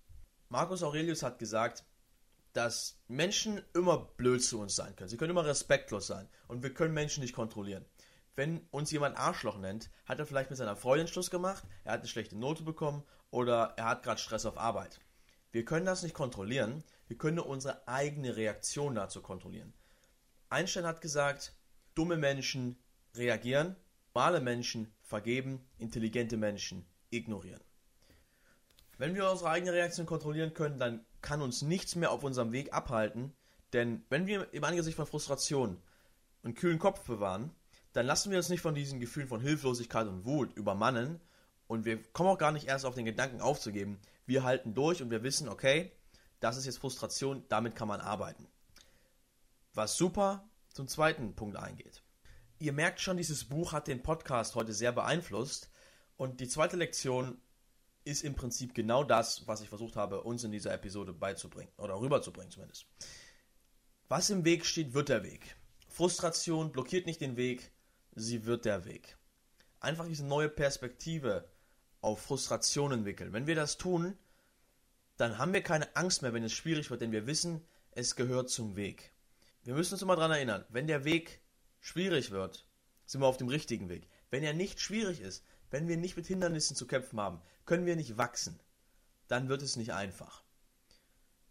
Marcus 0.50 0.84
Aurelius 0.84 1.24
hat 1.24 1.40
gesagt, 1.40 1.86
dass 2.54 3.00
Menschen 3.08 3.62
immer 3.74 3.98
blöd 4.18 4.44
zu 4.44 4.60
uns 4.60 4.76
sein 4.76 4.96
können. 4.96 5.10
Sie 5.10 5.18
können 5.18 5.32
immer 5.32 5.46
respektlos 5.46 6.08
sein 6.08 6.28
und 6.48 6.64
wir 6.64 6.74
können 6.74 6.94
Menschen 6.94 7.22
nicht 7.22 7.36
kontrollieren. 7.36 7.86
Wenn 8.36 8.66
uns 8.72 8.92
jemand 8.92 9.18
Arschloch 9.18 9.58
nennt, 9.58 9.90
hat 10.06 10.20
er 10.20 10.26
vielleicht 10.26 10.50
mit 10.50 10.58
seiner 10.58 10.76
Freundin 10.76 11.08
Schluss 11.08 11.30
gemacht, 11.30 11.64
er 11.84 11.94
hat 11.94 12.00
eine 12.00 12.08
schlechte 12.08 12.38
Note 12.38 12.64
bekommen 12.64 13.04
oder 13.30 13.74
er 13.78 13.86
hat 13.86 14.04
gerade 14.04 14.20
Stress 14.20 14.46
auf 14.46 14.58
Arbeit. 14.58 15.00
Wir 15.52 15.66
können 15.66 15.86
das 15.86 16.04
nicht 16.04 16.14
kontrollieren, 16.14 16.84
wir 17.08 17.18
können 17.18 17.38
nur 17.38 17.48
unsere 17.48 17.88
eigene 17.88 18.36
Reaktion 18.36 18.96
dazu 18.96 19.22
kontrollieren. 19.22 19.74
Einstein 20.50 20.86
hat 20.86 21.02
gesagt, 21.02 21.54
dumme 21.96 22.18
Menschen 22.18 22.78
reagieren, 23.16 23.76
normale 24.18 24.42
Menschen 24.42 24.92
vergeben, 25.04 25.64
intelligente 25.78 26.38
Menschen 26.38 26.88
ignorieren. 27.12 27.62
Wenn 28.98 29.14
wir 29.14 29.30
unsere 29.30 29.52
eigene 29.52 29.74
Reaktion 29.74 30.08
kontrollieren 30.08 30.56
können, 30.56 30.80
dann 30.80 31.06
kann 31.22 31.44
uns 31.44 31.62
nichts 31.62 31.96
mehr 31.96 32.10
auf 32.10 32.24
unserem 32.24 32.52
Weg 32.52 32.74
abhalten, 32.74 33.32
denn 33.74 34.04
wenn 34.10 34.26
wir 34.26 34.52
im 34.56 34.64
Angesicht 34.64 34.96
von 34.96 35.06
Frustration 35.06 35.78
einen 36.42 36.56
kühlen 36.56 36.80
Kopf 36.80 37.06
bewahren, 37.06 37.52
dann 37.94 38.08
lassen 38.08 38.32
wir 38.32 38.40
uns 38.40 38.50
nicht 38.50 38.62
von 38.62 38.74
diesen 38.74 39.00
Gefühlen 39.00 39.28
von 39.28 39.40
Hilflosigkeit 39.40 40.08
und 40.08 40.26
Wut 40.26 40.52
übermannen 40.58 41.22
und 41.68 41.86
wir 41.86 42.02
kommen 42.12 42.30
auch 42.30 42.40
gar 42.40 42.52
nicht 42.52 42.68
erst 42.68 42.86
auf 42.86 42.96
den 42.96 43.06
Gedanken 43.06 43.40
aufzugeben. 43.40 44.00
Wir 44.26 44.44
halten 44.44 44.74
durch 44.74 45.04
und 45.04 45.12
wir 45.12 45.22
wissen, 45.22 45.48
okay, 45.48 45.92
das 46.40 46.58
ist 46.58 46.66
jetzt 46.66 46.80
Frustration, 46.80 47.46
damit 47.50 47.76
kann 47.76 47.88
man 47.88 48.02
arbeiten. 48.02 48.48
Was 49.76 49.96
super 49.96 50.50
zum 50.74 50.88
zweiten 50.88 51.36
Punkt 51.36 51.56
eingeht. 51.56 52.02
Ihr 52.60 52.74
merkt 52.74 53.00
schon, 53.00 53.18
dieses 53.18 53.46
Buch 53.46 53.72
hat 53.72 53.88
den 53.88 54.02
Podcast 54.02 54.56
heute 54.56 54.74
sehr 54.74 54.92
beeinflusst. 54.92 55.70
Und 56.16 56.40
die 56.40 56.48
zweite 56.48 56.76
Lektion 56.76 57.40
ist 58.04 58.24
im 58.24 58.34
Prinzip 58.34 58.74
genau 58.74 59.04
das, 59.04 59.48
was 59.48 59.62
ich 59.62 59.70
versucht 59.70 59.96
habe, 59.96 60.24
uns 60.24 60.44
in 60.44 60.52
dieser 60.52 60.74
Episode 60.74 61.14
beizubringen 61.14 61.72
oder 61.78 62.00
rüberzubringen 62.00 62.50
zumindest. 62.50 62.88
Was 64.08 64.32
im 64.32 64.44
Weg 64.44 64.66
steht, 64.66 64.94
wird 64.94 65.10
der 65.10 65.24
Weg. 65.24 65.56
Frustration 65.88 66.72
blockiert 66.72 67.06
nicht 67.06 67.22
den 67.22 67.38
Weg, 67.38 67.72
sie 68.16 68.46
wird 68.46 68.66
der 68.66 68.86
Weg. 68.86 69.18
Einfach 69.80 70.08
diese 70.08 70.26
neue 70.26 70.50
Perspektive 70.50 71.48
auf 72.02 72.22
Frustration 72.22 72.92
entwickeln. 72.92 73.34
Wenn 73.34 73.46
wir 73.46 73.56
das 73.56 73.78
tun, 73.78 74.18
dann 75.18 75.38
haben 75.38 75.54
wir 75.54 75.62
keine 75.62 75.96
Angst 75.96 76.22
mehr, 76.24 76.34
wenn 76.34 76.44
es 76.44 76.54
schwierig 76.54 76.90
wird, 76.90 77.02
denn 77.02 77.12
wir 77.12 77.28
wissen, 77.28 77.64
es 77.92 78.16
gehört 78.16 78.50
zum 78.50 78.76
Weg. 78.76 79.12
Wir 79.64 79.76
müssen 79.76 79.94
uns 79.94 80.02
immer 80.02 80.16
daran 80.16 80.32
erinnern, 80.32 80.66
wenn 80.70 80.88
der 80.88 81.04
Weg 81.04 81.42
schwierig 81.80 82.32
wird, 82.32 82.68
sind 83.06 83.22
wir 83.22 83.28
auf 83.28 83.38
dem 83.38 83.48
richtigen 83.48 83.90
Weg. 83.90 84.08
Wenn 84.30 84.44
er 84.44 84.54
nicht 84.54 84.80
schwierig 84.80 85.22
ist, 85.22 85.44
wenn 85.70 85.88
wir 85.88 85.98
nicht 85.98 86.18
mit 86.18 86.28
Hindernissen 86.28 86.76
zu 86.76 86.88
kämpfen 86.88 87.20
haben, 87.20 87.42
können 87.66 87.86
wir 87.86 87.96
nicht 87.96 88.18
wachsen. 88.18 88.60
Dann 89.28 89.50
wird 89.50 89.62
es 89.62 89.76
nicht 89.76 89.94
einfach. 89.94 90.44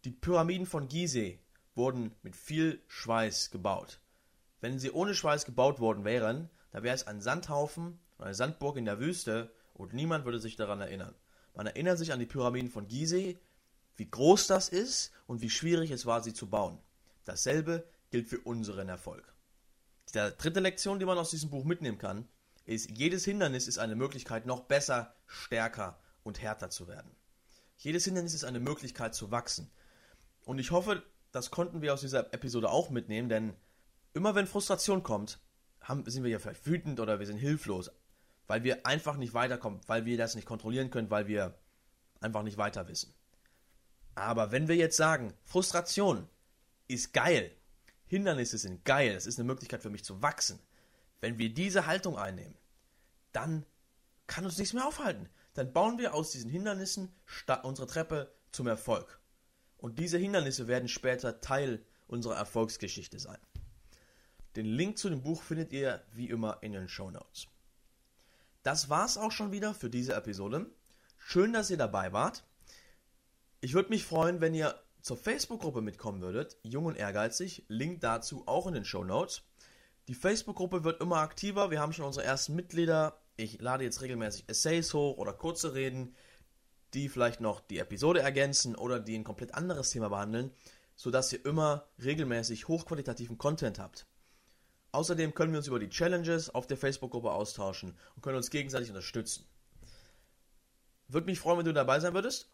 Die 0.04 0.10
Pyramiden 0.10 0.66
von 0.66 0.88
Gizeh 0.88 1.40
wurden 1.74 2.14
mit 2.22 2.36
viel 2.36 2.82
Schweiß 2.88 3.50
gebaut. 3.50 4.00
Wenn 4.60 4.78
sie 4.78 4.90
ohne 4.90 5.14
Schweiß 5.14 5.44
gebaut 5.44 5.80
worden 5.80 6.04
wären, 6.04 6.48
dann 6.72 6.82
wäre 6.82 6.94
es 6.94 7.06
ein 7.06 7.20
Sandhaufen, 7.20 7.98
eine 8.18 8.34
Sandburg 8.34 8.76
in 8.76 8.86
der 8.86 8.98
Wüste 8.98 9.52
und 9.74 9.92
niemand 9.92 10.24
würde 10.24 10.38
sich 10.38 10.56
daran 10.56 10.80
erinnern. 10.80 11.14
Man 11.54 11.66
erinnert 11.66 11.98
sich 11.98 12.12
an 12.12 12.18
die 12.18 12.26
Pyramiden 12.26 12.70
von 12.70 12.88
Gizeh, 12.88 13.38
wie 13.96 14.10
groß 14.10 14.46
das 14.46 14.68
ist 14.68 15.12
und 15.26 15.42
wie 15.42 15.50
schwierig 15.50 15.90
es 15.90 16.06
war, 16.06 16.22
sie 16.22 16.34
zu 16.34 16.48
bauen. 16.48 16.78
Dasselbe 17.24 17.86
gilt 18.10 18.28
für 18.28 18.40
unseren 18.40 18.88
Erfolg. 18.88 19.35
Die 20.14 20.32
dritte 20.38 20.60
Lektion, 20.60 20.98
die 20.98 21.04
man 21.04 21.18
aus 21.18 21.30
diesem 21.30 21.50
Buch 21.50 21.64
mitnehmen 21.64 21.98
kann, 21.98 22.28
ist, 22.64 22.90
jedes 22.90 23.24
Hindernis 23.24 23.68
ist 23.68 23.78
eine 23.78 23.96
Möglichkeit, 23.96 24.46
noch 24.46 24.60
besser, 24.60 25.14
stärker 25.26 25.98
und 26.22 26.40
härter 26.40 26.70
zu 26.70 26.88
werden. 26.88 27.10
Jedes 27.76 28.04
Hindernis 28.04 28.34
ist 28.34 28.44
eine 28.44 28.60
Möglichkeit 28.60 29.14
zu 29.14 29.30
wachsen. 29.30 29.70
Und 30.44 30.58
ich 30.58 30.70
hoffe, 30.70 31.02
das 31.32 31.50
konnten 31.50 31.82
wir 31.82 31.92
aus 31.92 32.00
dieser 32.00 32.32
Episode 32.32 32.70
auch 32.70 32.90
mitnehmen, 32.90 33.28
denn 33.28 33.54
Immer 34.16 34.34
wenn 34.34 34.46
Frustration 34.46 35.02
kommt, 35.02 35.40
haben, 35.82 36.08
sind 36.10 36.24
wir 36.24 36.30
ja 36.30 36.38
vielleicht 36.38 36.66
wütend 36.66 37.00
oder 37.00 37.18
wir 37.18 37.26
sind 37.26 37.36
hilflos, 37.36 37.90
weil 38.46 38.64
wir 38.64 38.86
einfach 38.86 39.18
nicht 39.18 39.34
weiterkommen, 39.34 39.78
weil 39.86 40.06
wir 40.06 40.16
das 40.16 40.36
nicht 40.36 40.46
kontrollieren 40.46 40.90
können, 40.90 41.10
weil 41.10 41.26
wir 41.26 41.54
einfach 42.22 42.42
nicht 42.42 42.56
weiter 42.56 42.88
wissen. 42.88 43.12
Aber 44.14 44.52
wenn 44.52 44.68
wir 44.68 44.76
jetzt 44.76 44.96
sagen, 44.96 45.34
Frustration 45.44 46.26
ist 46.88 47.12
geil, 47.12 47.54
Hindernisse 48.06 48.58
sind 48.58 48.84
geil, 48.84 49.14
es 49.14 49.26
ist 49.26 49.38
eine 49.38 49.46
Möglichkeit 49.46 49.82
für 49.82 49.90
mich 49.90 50.04
zu 50.04 50.22
wachsen, 50.22 50.60
wenn 51.20 51.38
wir 51.38 51.52
diese 51.52 51.86
Haltung 51.86 52.18
einnehmen, 52.18 52.56
dann 53.32 53.66
kann 54.26 54.44
uns 54.44 54.58
nichts 54.58 54.74
mehr 54.74 54.86
aufhalten. 54.86 55.28
Dann 55.54 55.72
bauen 55.72 55.98
wir 55.98 56.14
aus 56.14 56.30
diesen 56.30 56.50
Hindernissen 56.50 57.12
unsere 57.62 57.86
Treppe 57.86 58.32
zum 58.52 58.66
Erfolg. 58.66 59.20
Und 59.78 59.98
diese 59.98 60.18
Hindernisse 60.18 60.68
werden 60.68 60.88
später 60.88 61.40
Teil 61.40 61.84
unserer 62.06 62.36
Erfolgsgeschichte 62.36 63.18
sein. 63.18 63.38
Den 64.54 64.66
Link 64.66 64.98
zu 64.98 65.10
dem 65.10 65.22
Buch 65.22 65.42
findet 65.42 65.72
ihr 65.72 66.04
wie 66.12 66.28
immer 66.28 66.58
in 66.62 66.72
den 66.72 66.88
Show 66.88 67.10
Notes. 67.10 67.46
Das 68.62 68.88
war's 68.88 69.18
auch 69.18 69.32
schon 69.32 69.52
wieder 69.52 69.74
für 69.74 69.90
diese 69.90 70.14
Episode. 70.14 70.70
Schön, 71.18 71.52
dass 71.52 71.70
ihr 71.70 71.76
dabei 71.76 72.12
wart. 72.12 72.44
Ich 73.60 73.74
würde 73.74 73.90
mich 73.90 74.04
freuen, 74.04 74.40
wenn 74.40 74.54
ihr 74.54 74.80
zur 75.06 75.16
Facebook-Gruppe 75.16 75.82
mitkommen 75.82 76.20
würdet, 76.20 76.56
Jung 76.64 76.86
und 76.86 76.96
Ehrgeizig. 76.96 77.64
Link 77.68 78.00
dazu 78.00 78.42
auch 78.46 78.66
in 78.66 78.74
den 78.74 78.84
Show 78.84 79.04
Notes. 79.04 79.42
Die 80.08 80.16
Facebook-Gruppe 80.16 80.82
wird 80.82 81.00
immer 81.00 81.18
aktiver. 81.18 81.70
Wir 81.70 81.78
haben 81.78 81.92
schon 81.92 82.06
unsere 82.06 82.26
ersten 82.26 82.56
Mitglieder. 82.56 83.16
Ich 83.36 83.60
lade 83.60 83.84
jetzt 83.84 84.02
regelmäßig 84.02 84.48
Essays 84.48 84.92
hoch 84.94 85.16
oder 85.18 85.32
kurze 85.32 85.74
Reden, 85.74 86.16
die 86.92 87.08
vielleicht 87.08 87.40
noch 87.40 87.60
die 87.60 87.78
Episode 87.78 88.18
ergänzen 88.18 88.74
oder 88.74 88.98
die 88.98 89.16
ein 89.16 89.22
komplett 89.22 89.54
anderes 89.54 89.90
Thema 89.90 90.08
behandeln, 90.08 90.50
sodass 90.96 91.32
ihr 91.32 91.46
immer 91.46 91.86
regelmäßig 92.02 92.66
hochqualitativen 92.66 93.38
Content 93.38 93.78
habt. 93.78 94.06
Außerdem 94.90 95.34
können 95.34 95.52
wir 95.52 95.58
uns 95.58 95.68
über 95.68 95.78
die 95.78 95.88
Challenges 95.88 96.52
auf 96.52 96.66
der 96.66 96.78
Facebook-Gruppe 96.78 97.30
austauschen 97.30 97.96
und 98.16 98.22
können 98.22 98.38
uns 98.38 98.50
gegenseitig 98.50 98.88
unterstützen. 98.88 99.46
Würde 101.06 101.26
mich 101.26 101.38
freuen, 101.38 101.58
wenn 101.58 101.66
du 101.66 101.72
dabei 101.72 102.00
sein 102.00 102.14
würdest. 102.14 102.50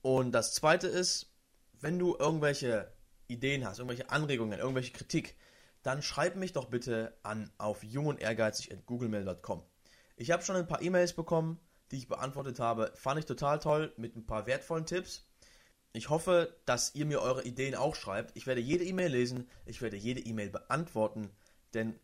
Und 0.00 0.32
das 0.32 0.54
zweite 0.54 0.86
ist, 0.86 1.29
wenn 1.80 1.98
du 1.98 2.16
irgendwelche 2.18 2.92
Ideen 3.28 3.64
hast, 3.64 3.78
irgendwelche 3.78 4.10
Anregungen, 4.10 4.58
irgendwelche 4.58 4.92
Kritik, 4.92 5.36
dann 5.82 6.02
schreib 6.02 6.36
mich 6.36 6.52
doch 6.52 6.66
bitte 6.66 7.16
an 7.22 7.50
auf 7.58 7.82
jung 7.82 8.06
und 8.06 8.20
ehrgeizig 8.20 8.72
at 8.72 8.86
googlemail.com. 8.86 9.62
Ich 10.16 10.30
habe 10.30 10.42
schon 10.42 10.56
ein 10.56 10.66
paar 10.66 10.82
E-Mails 10.82 11.14
bekommen, 11.14 11.58
die 11.90 11.96
ich 11.96 12.08
beantwortet 12.08 12.60
habe. 12.60 12.92
Fand 12.94 13.18
ich 13.18 13.26
total 13.26 13.58
toll 13.58 13.92
mit 13.96 14.16
ein 14.16 14.26
paar 14.26 14.46
wertvollen 14.46 14.86
Tipps. 14.86 15.26
Ich 15.92 16.08
hoffe, 16.08 16.54
dass 16.66 16.94
ihr 16.94 17.06
mir 17.06 17.20
eure 17.20 17.44
Ideen 17.44 17.74
auch 17.74 17.94
schreibt. 17.94 18.36
Ich 18.36 18.46
werde 18.46 18.60
jede 18.60 18.84
E-Mail 18.84 19.10
lesen, 19.10 19.48
ich 19.66 19.82
werde 19.82 19.96
jede 19.96 20.20
E-Mail 20.20 20.50
beantworten, 20.50 21.30
denn 21.74 21.98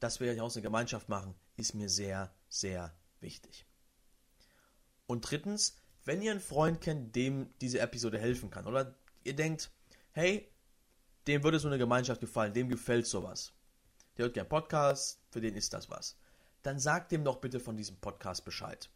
dass 0.00 0.18
wir 0.18 0.32
ja 0.32 0.42
aus 0.42 0.56
einer 0.56 0.62
Gemeinschaft 0.62 1.08
machen, 1.08 1.34
ist 1.56 1.74
mir 1.74 1.88
sehr, 1.88 2.34
sehr 2.48 2.94
wichtig. 3.20 3.66
Und 5.06 5.30
drittens, 5.30 5.76
wenn 6.04 6.22
ihr 6.22 6.30
einen 6.30 6.40
Freund 6.40 6.80
kennt, 6.80 7.14
dem 7.14 7.52
diese 7.60 7.80
Episode 7.80 8.18
helfen 8.18 8.50
kann, 8.50 8.66
oder 8.66 8.94
ihr 9.24 9.36
denkt, 9.36 9.70
hey, 10.12 10.50
dem 11.26 11.42
würde 11.44 11.58
so 11.58 11.68
eine 11.68 11.78
Gemeinschaft 11.78 12.20
gefallen, 12.20 12.52
dem 12.52 12.68
gefällt 12.68 13.06
sowas. 13.06 13.52
Der 14.16 14.24
hört 14.24 14.34
gern 14.34 14.48
Podcast, 14.48 15.20
für 15.30 15.40
den 15.40 15.54
ist 15.54 15.72
das 15.72 15.90
was. 15.90 16.18
Dann 16.62 16.78
sagt 16.78 17.12
dem 17.12 17.24
doch 17.24 17.36
bitte 17.36 17.60
von 17.60 17.76
diesem 17.76 17.96
Podcast 17.96 18.44
Bescheid. 18.44 18.90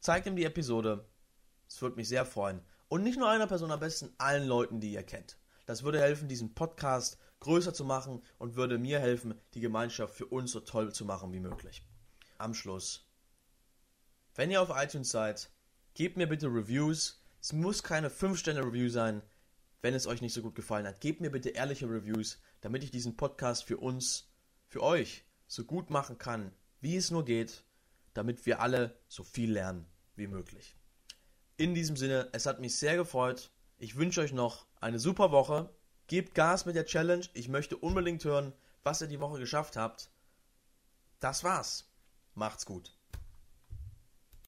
Zeigt 0.00 0.26
ihm 0.26 0.36
die 0.36 0.44
Episode. 0.44 1.06
Es 1.68 1.80
würde 1.82 1.96
mich 1.96 2.08
sehr 2.08 2.24
freuen. 2.24 2.60
Und 2.88 3.02
nicht 3.02 3.18
nur 3.18 3.28
einer 3.28 3.46
Person, 3.46 3.70
am 3.70 3.80
besten 3.80 4.12
allen 4.18 4.46
Leuten, 4.46 4.80
die 4.80 4.92
ihr 4.92 5.02
kennt. 5.02 5.36
Das 5.66 5.82
würde 5.82 6.00
helfen, 6.00 6.28
diesen 6.28 6.54
Podcast 6.54 7.18
größer 7.40 7.74
zu 7.74 7.84
machen 7.84 8.22
und 8.38 8.54
würde 8.54 8.78
mir 8.78 9.00
helfen, 9.00 9.34
die 9.54 9.60
Gemeinschaft 9.60 10.14
für 10.14 10.26
uns 10.26 10.52
so 10.52 10.60
toll 10.60 10.92
zu 10.92 11.04
machen 11.04 11.32
wie 11.32 11.40
möglich. 11.40 11.82
Am 12.38 12.54
Schluss. 12.54 13.08
Wenn 14.34 14.50
ihr 14.50 14.62
auf 14.62 14.70
iTunes 14.72 15.10
seid, 15.10 15.50
gebt 15.94 16.16
mir 16.16 16.28
bitte 16.28 16.46
Reviews. 16.46 17.22
Es 17.40 17.52
muss 17.52 17.82
keine 17.82 18.08
5-Sterne-Review 18.08 18.88
sein 18.88 19.22
wenn 19.86 19.94
es 19.94 20.08
euch 20.08 20.20
nicht 20.20 20.34
so 20.34 20.42
gut 20.42 20.56
gefallen 20.56 20.84
hat, 20.84 21.00
gebt 21.00 21.20
mir 21.20 21.30
bitte 21.30 21.50
ehrliche 21.50 21.88
Reviews, 21.88 22.40
damit 22.60 22.82
ich 22.82 22.90
diesen 22.90 23.16
Podcast 23.16 23.62
für 23.62 23.76
uns, 23.76 24.28
für 24.66 24.82
euch 24.82 25.24
so 25.46 25.62
gut 25.62 25.90
machen 25.90 26.18
kann, 26.18 26.50
wie 26.80 26.96
es 26.96 27.12
nur 27.12 27.24
geht, 27.24 27.62
damit 28.12 28.46
wir 28.46 28.58
alle 28.58 28.98
so 29.06 29.22
viel 29.22 29.52
lernen 29.52 29.86
wie 30.16 30.26
möglich. 30.26 30.74
In 31.56 31.72
diesem 31.72 31.96
Sinne, 31.96 32.30
es 32.32 32.46
hat 32.46 32.58
mich 32.58 32.76
sehr 32.76 32.96
gefreut. 32.96 33.52
Ich 33.78 33.94
wünsche 33.94 34.22
euch 34.22 34.32
noch 34.32 34.66
eine 34.80 34.98
super 34.98 35.30
Woche. 35.30 35.70
Gebt 36.08 36.34
Gas 36.34 36.66
mit 36.66 36.74
der 36.74 36.86
Challenge. 36.86 37.24
Ich 37.34 37.48
möchte 37.48 37.76
unbedingt 37.76 38.24
hören, 38.24 38.54
was 38.82 39.00
ihr 39.02 39.06
die 39.06 39.20
Woche 39.20 39.38
geschafft 39.38 39.76
habt. 39.76 40.10
Das 41.20 41.44
war's. 41.44 41.88
Macht's 42.34 42.66
gut. 42.66 42.95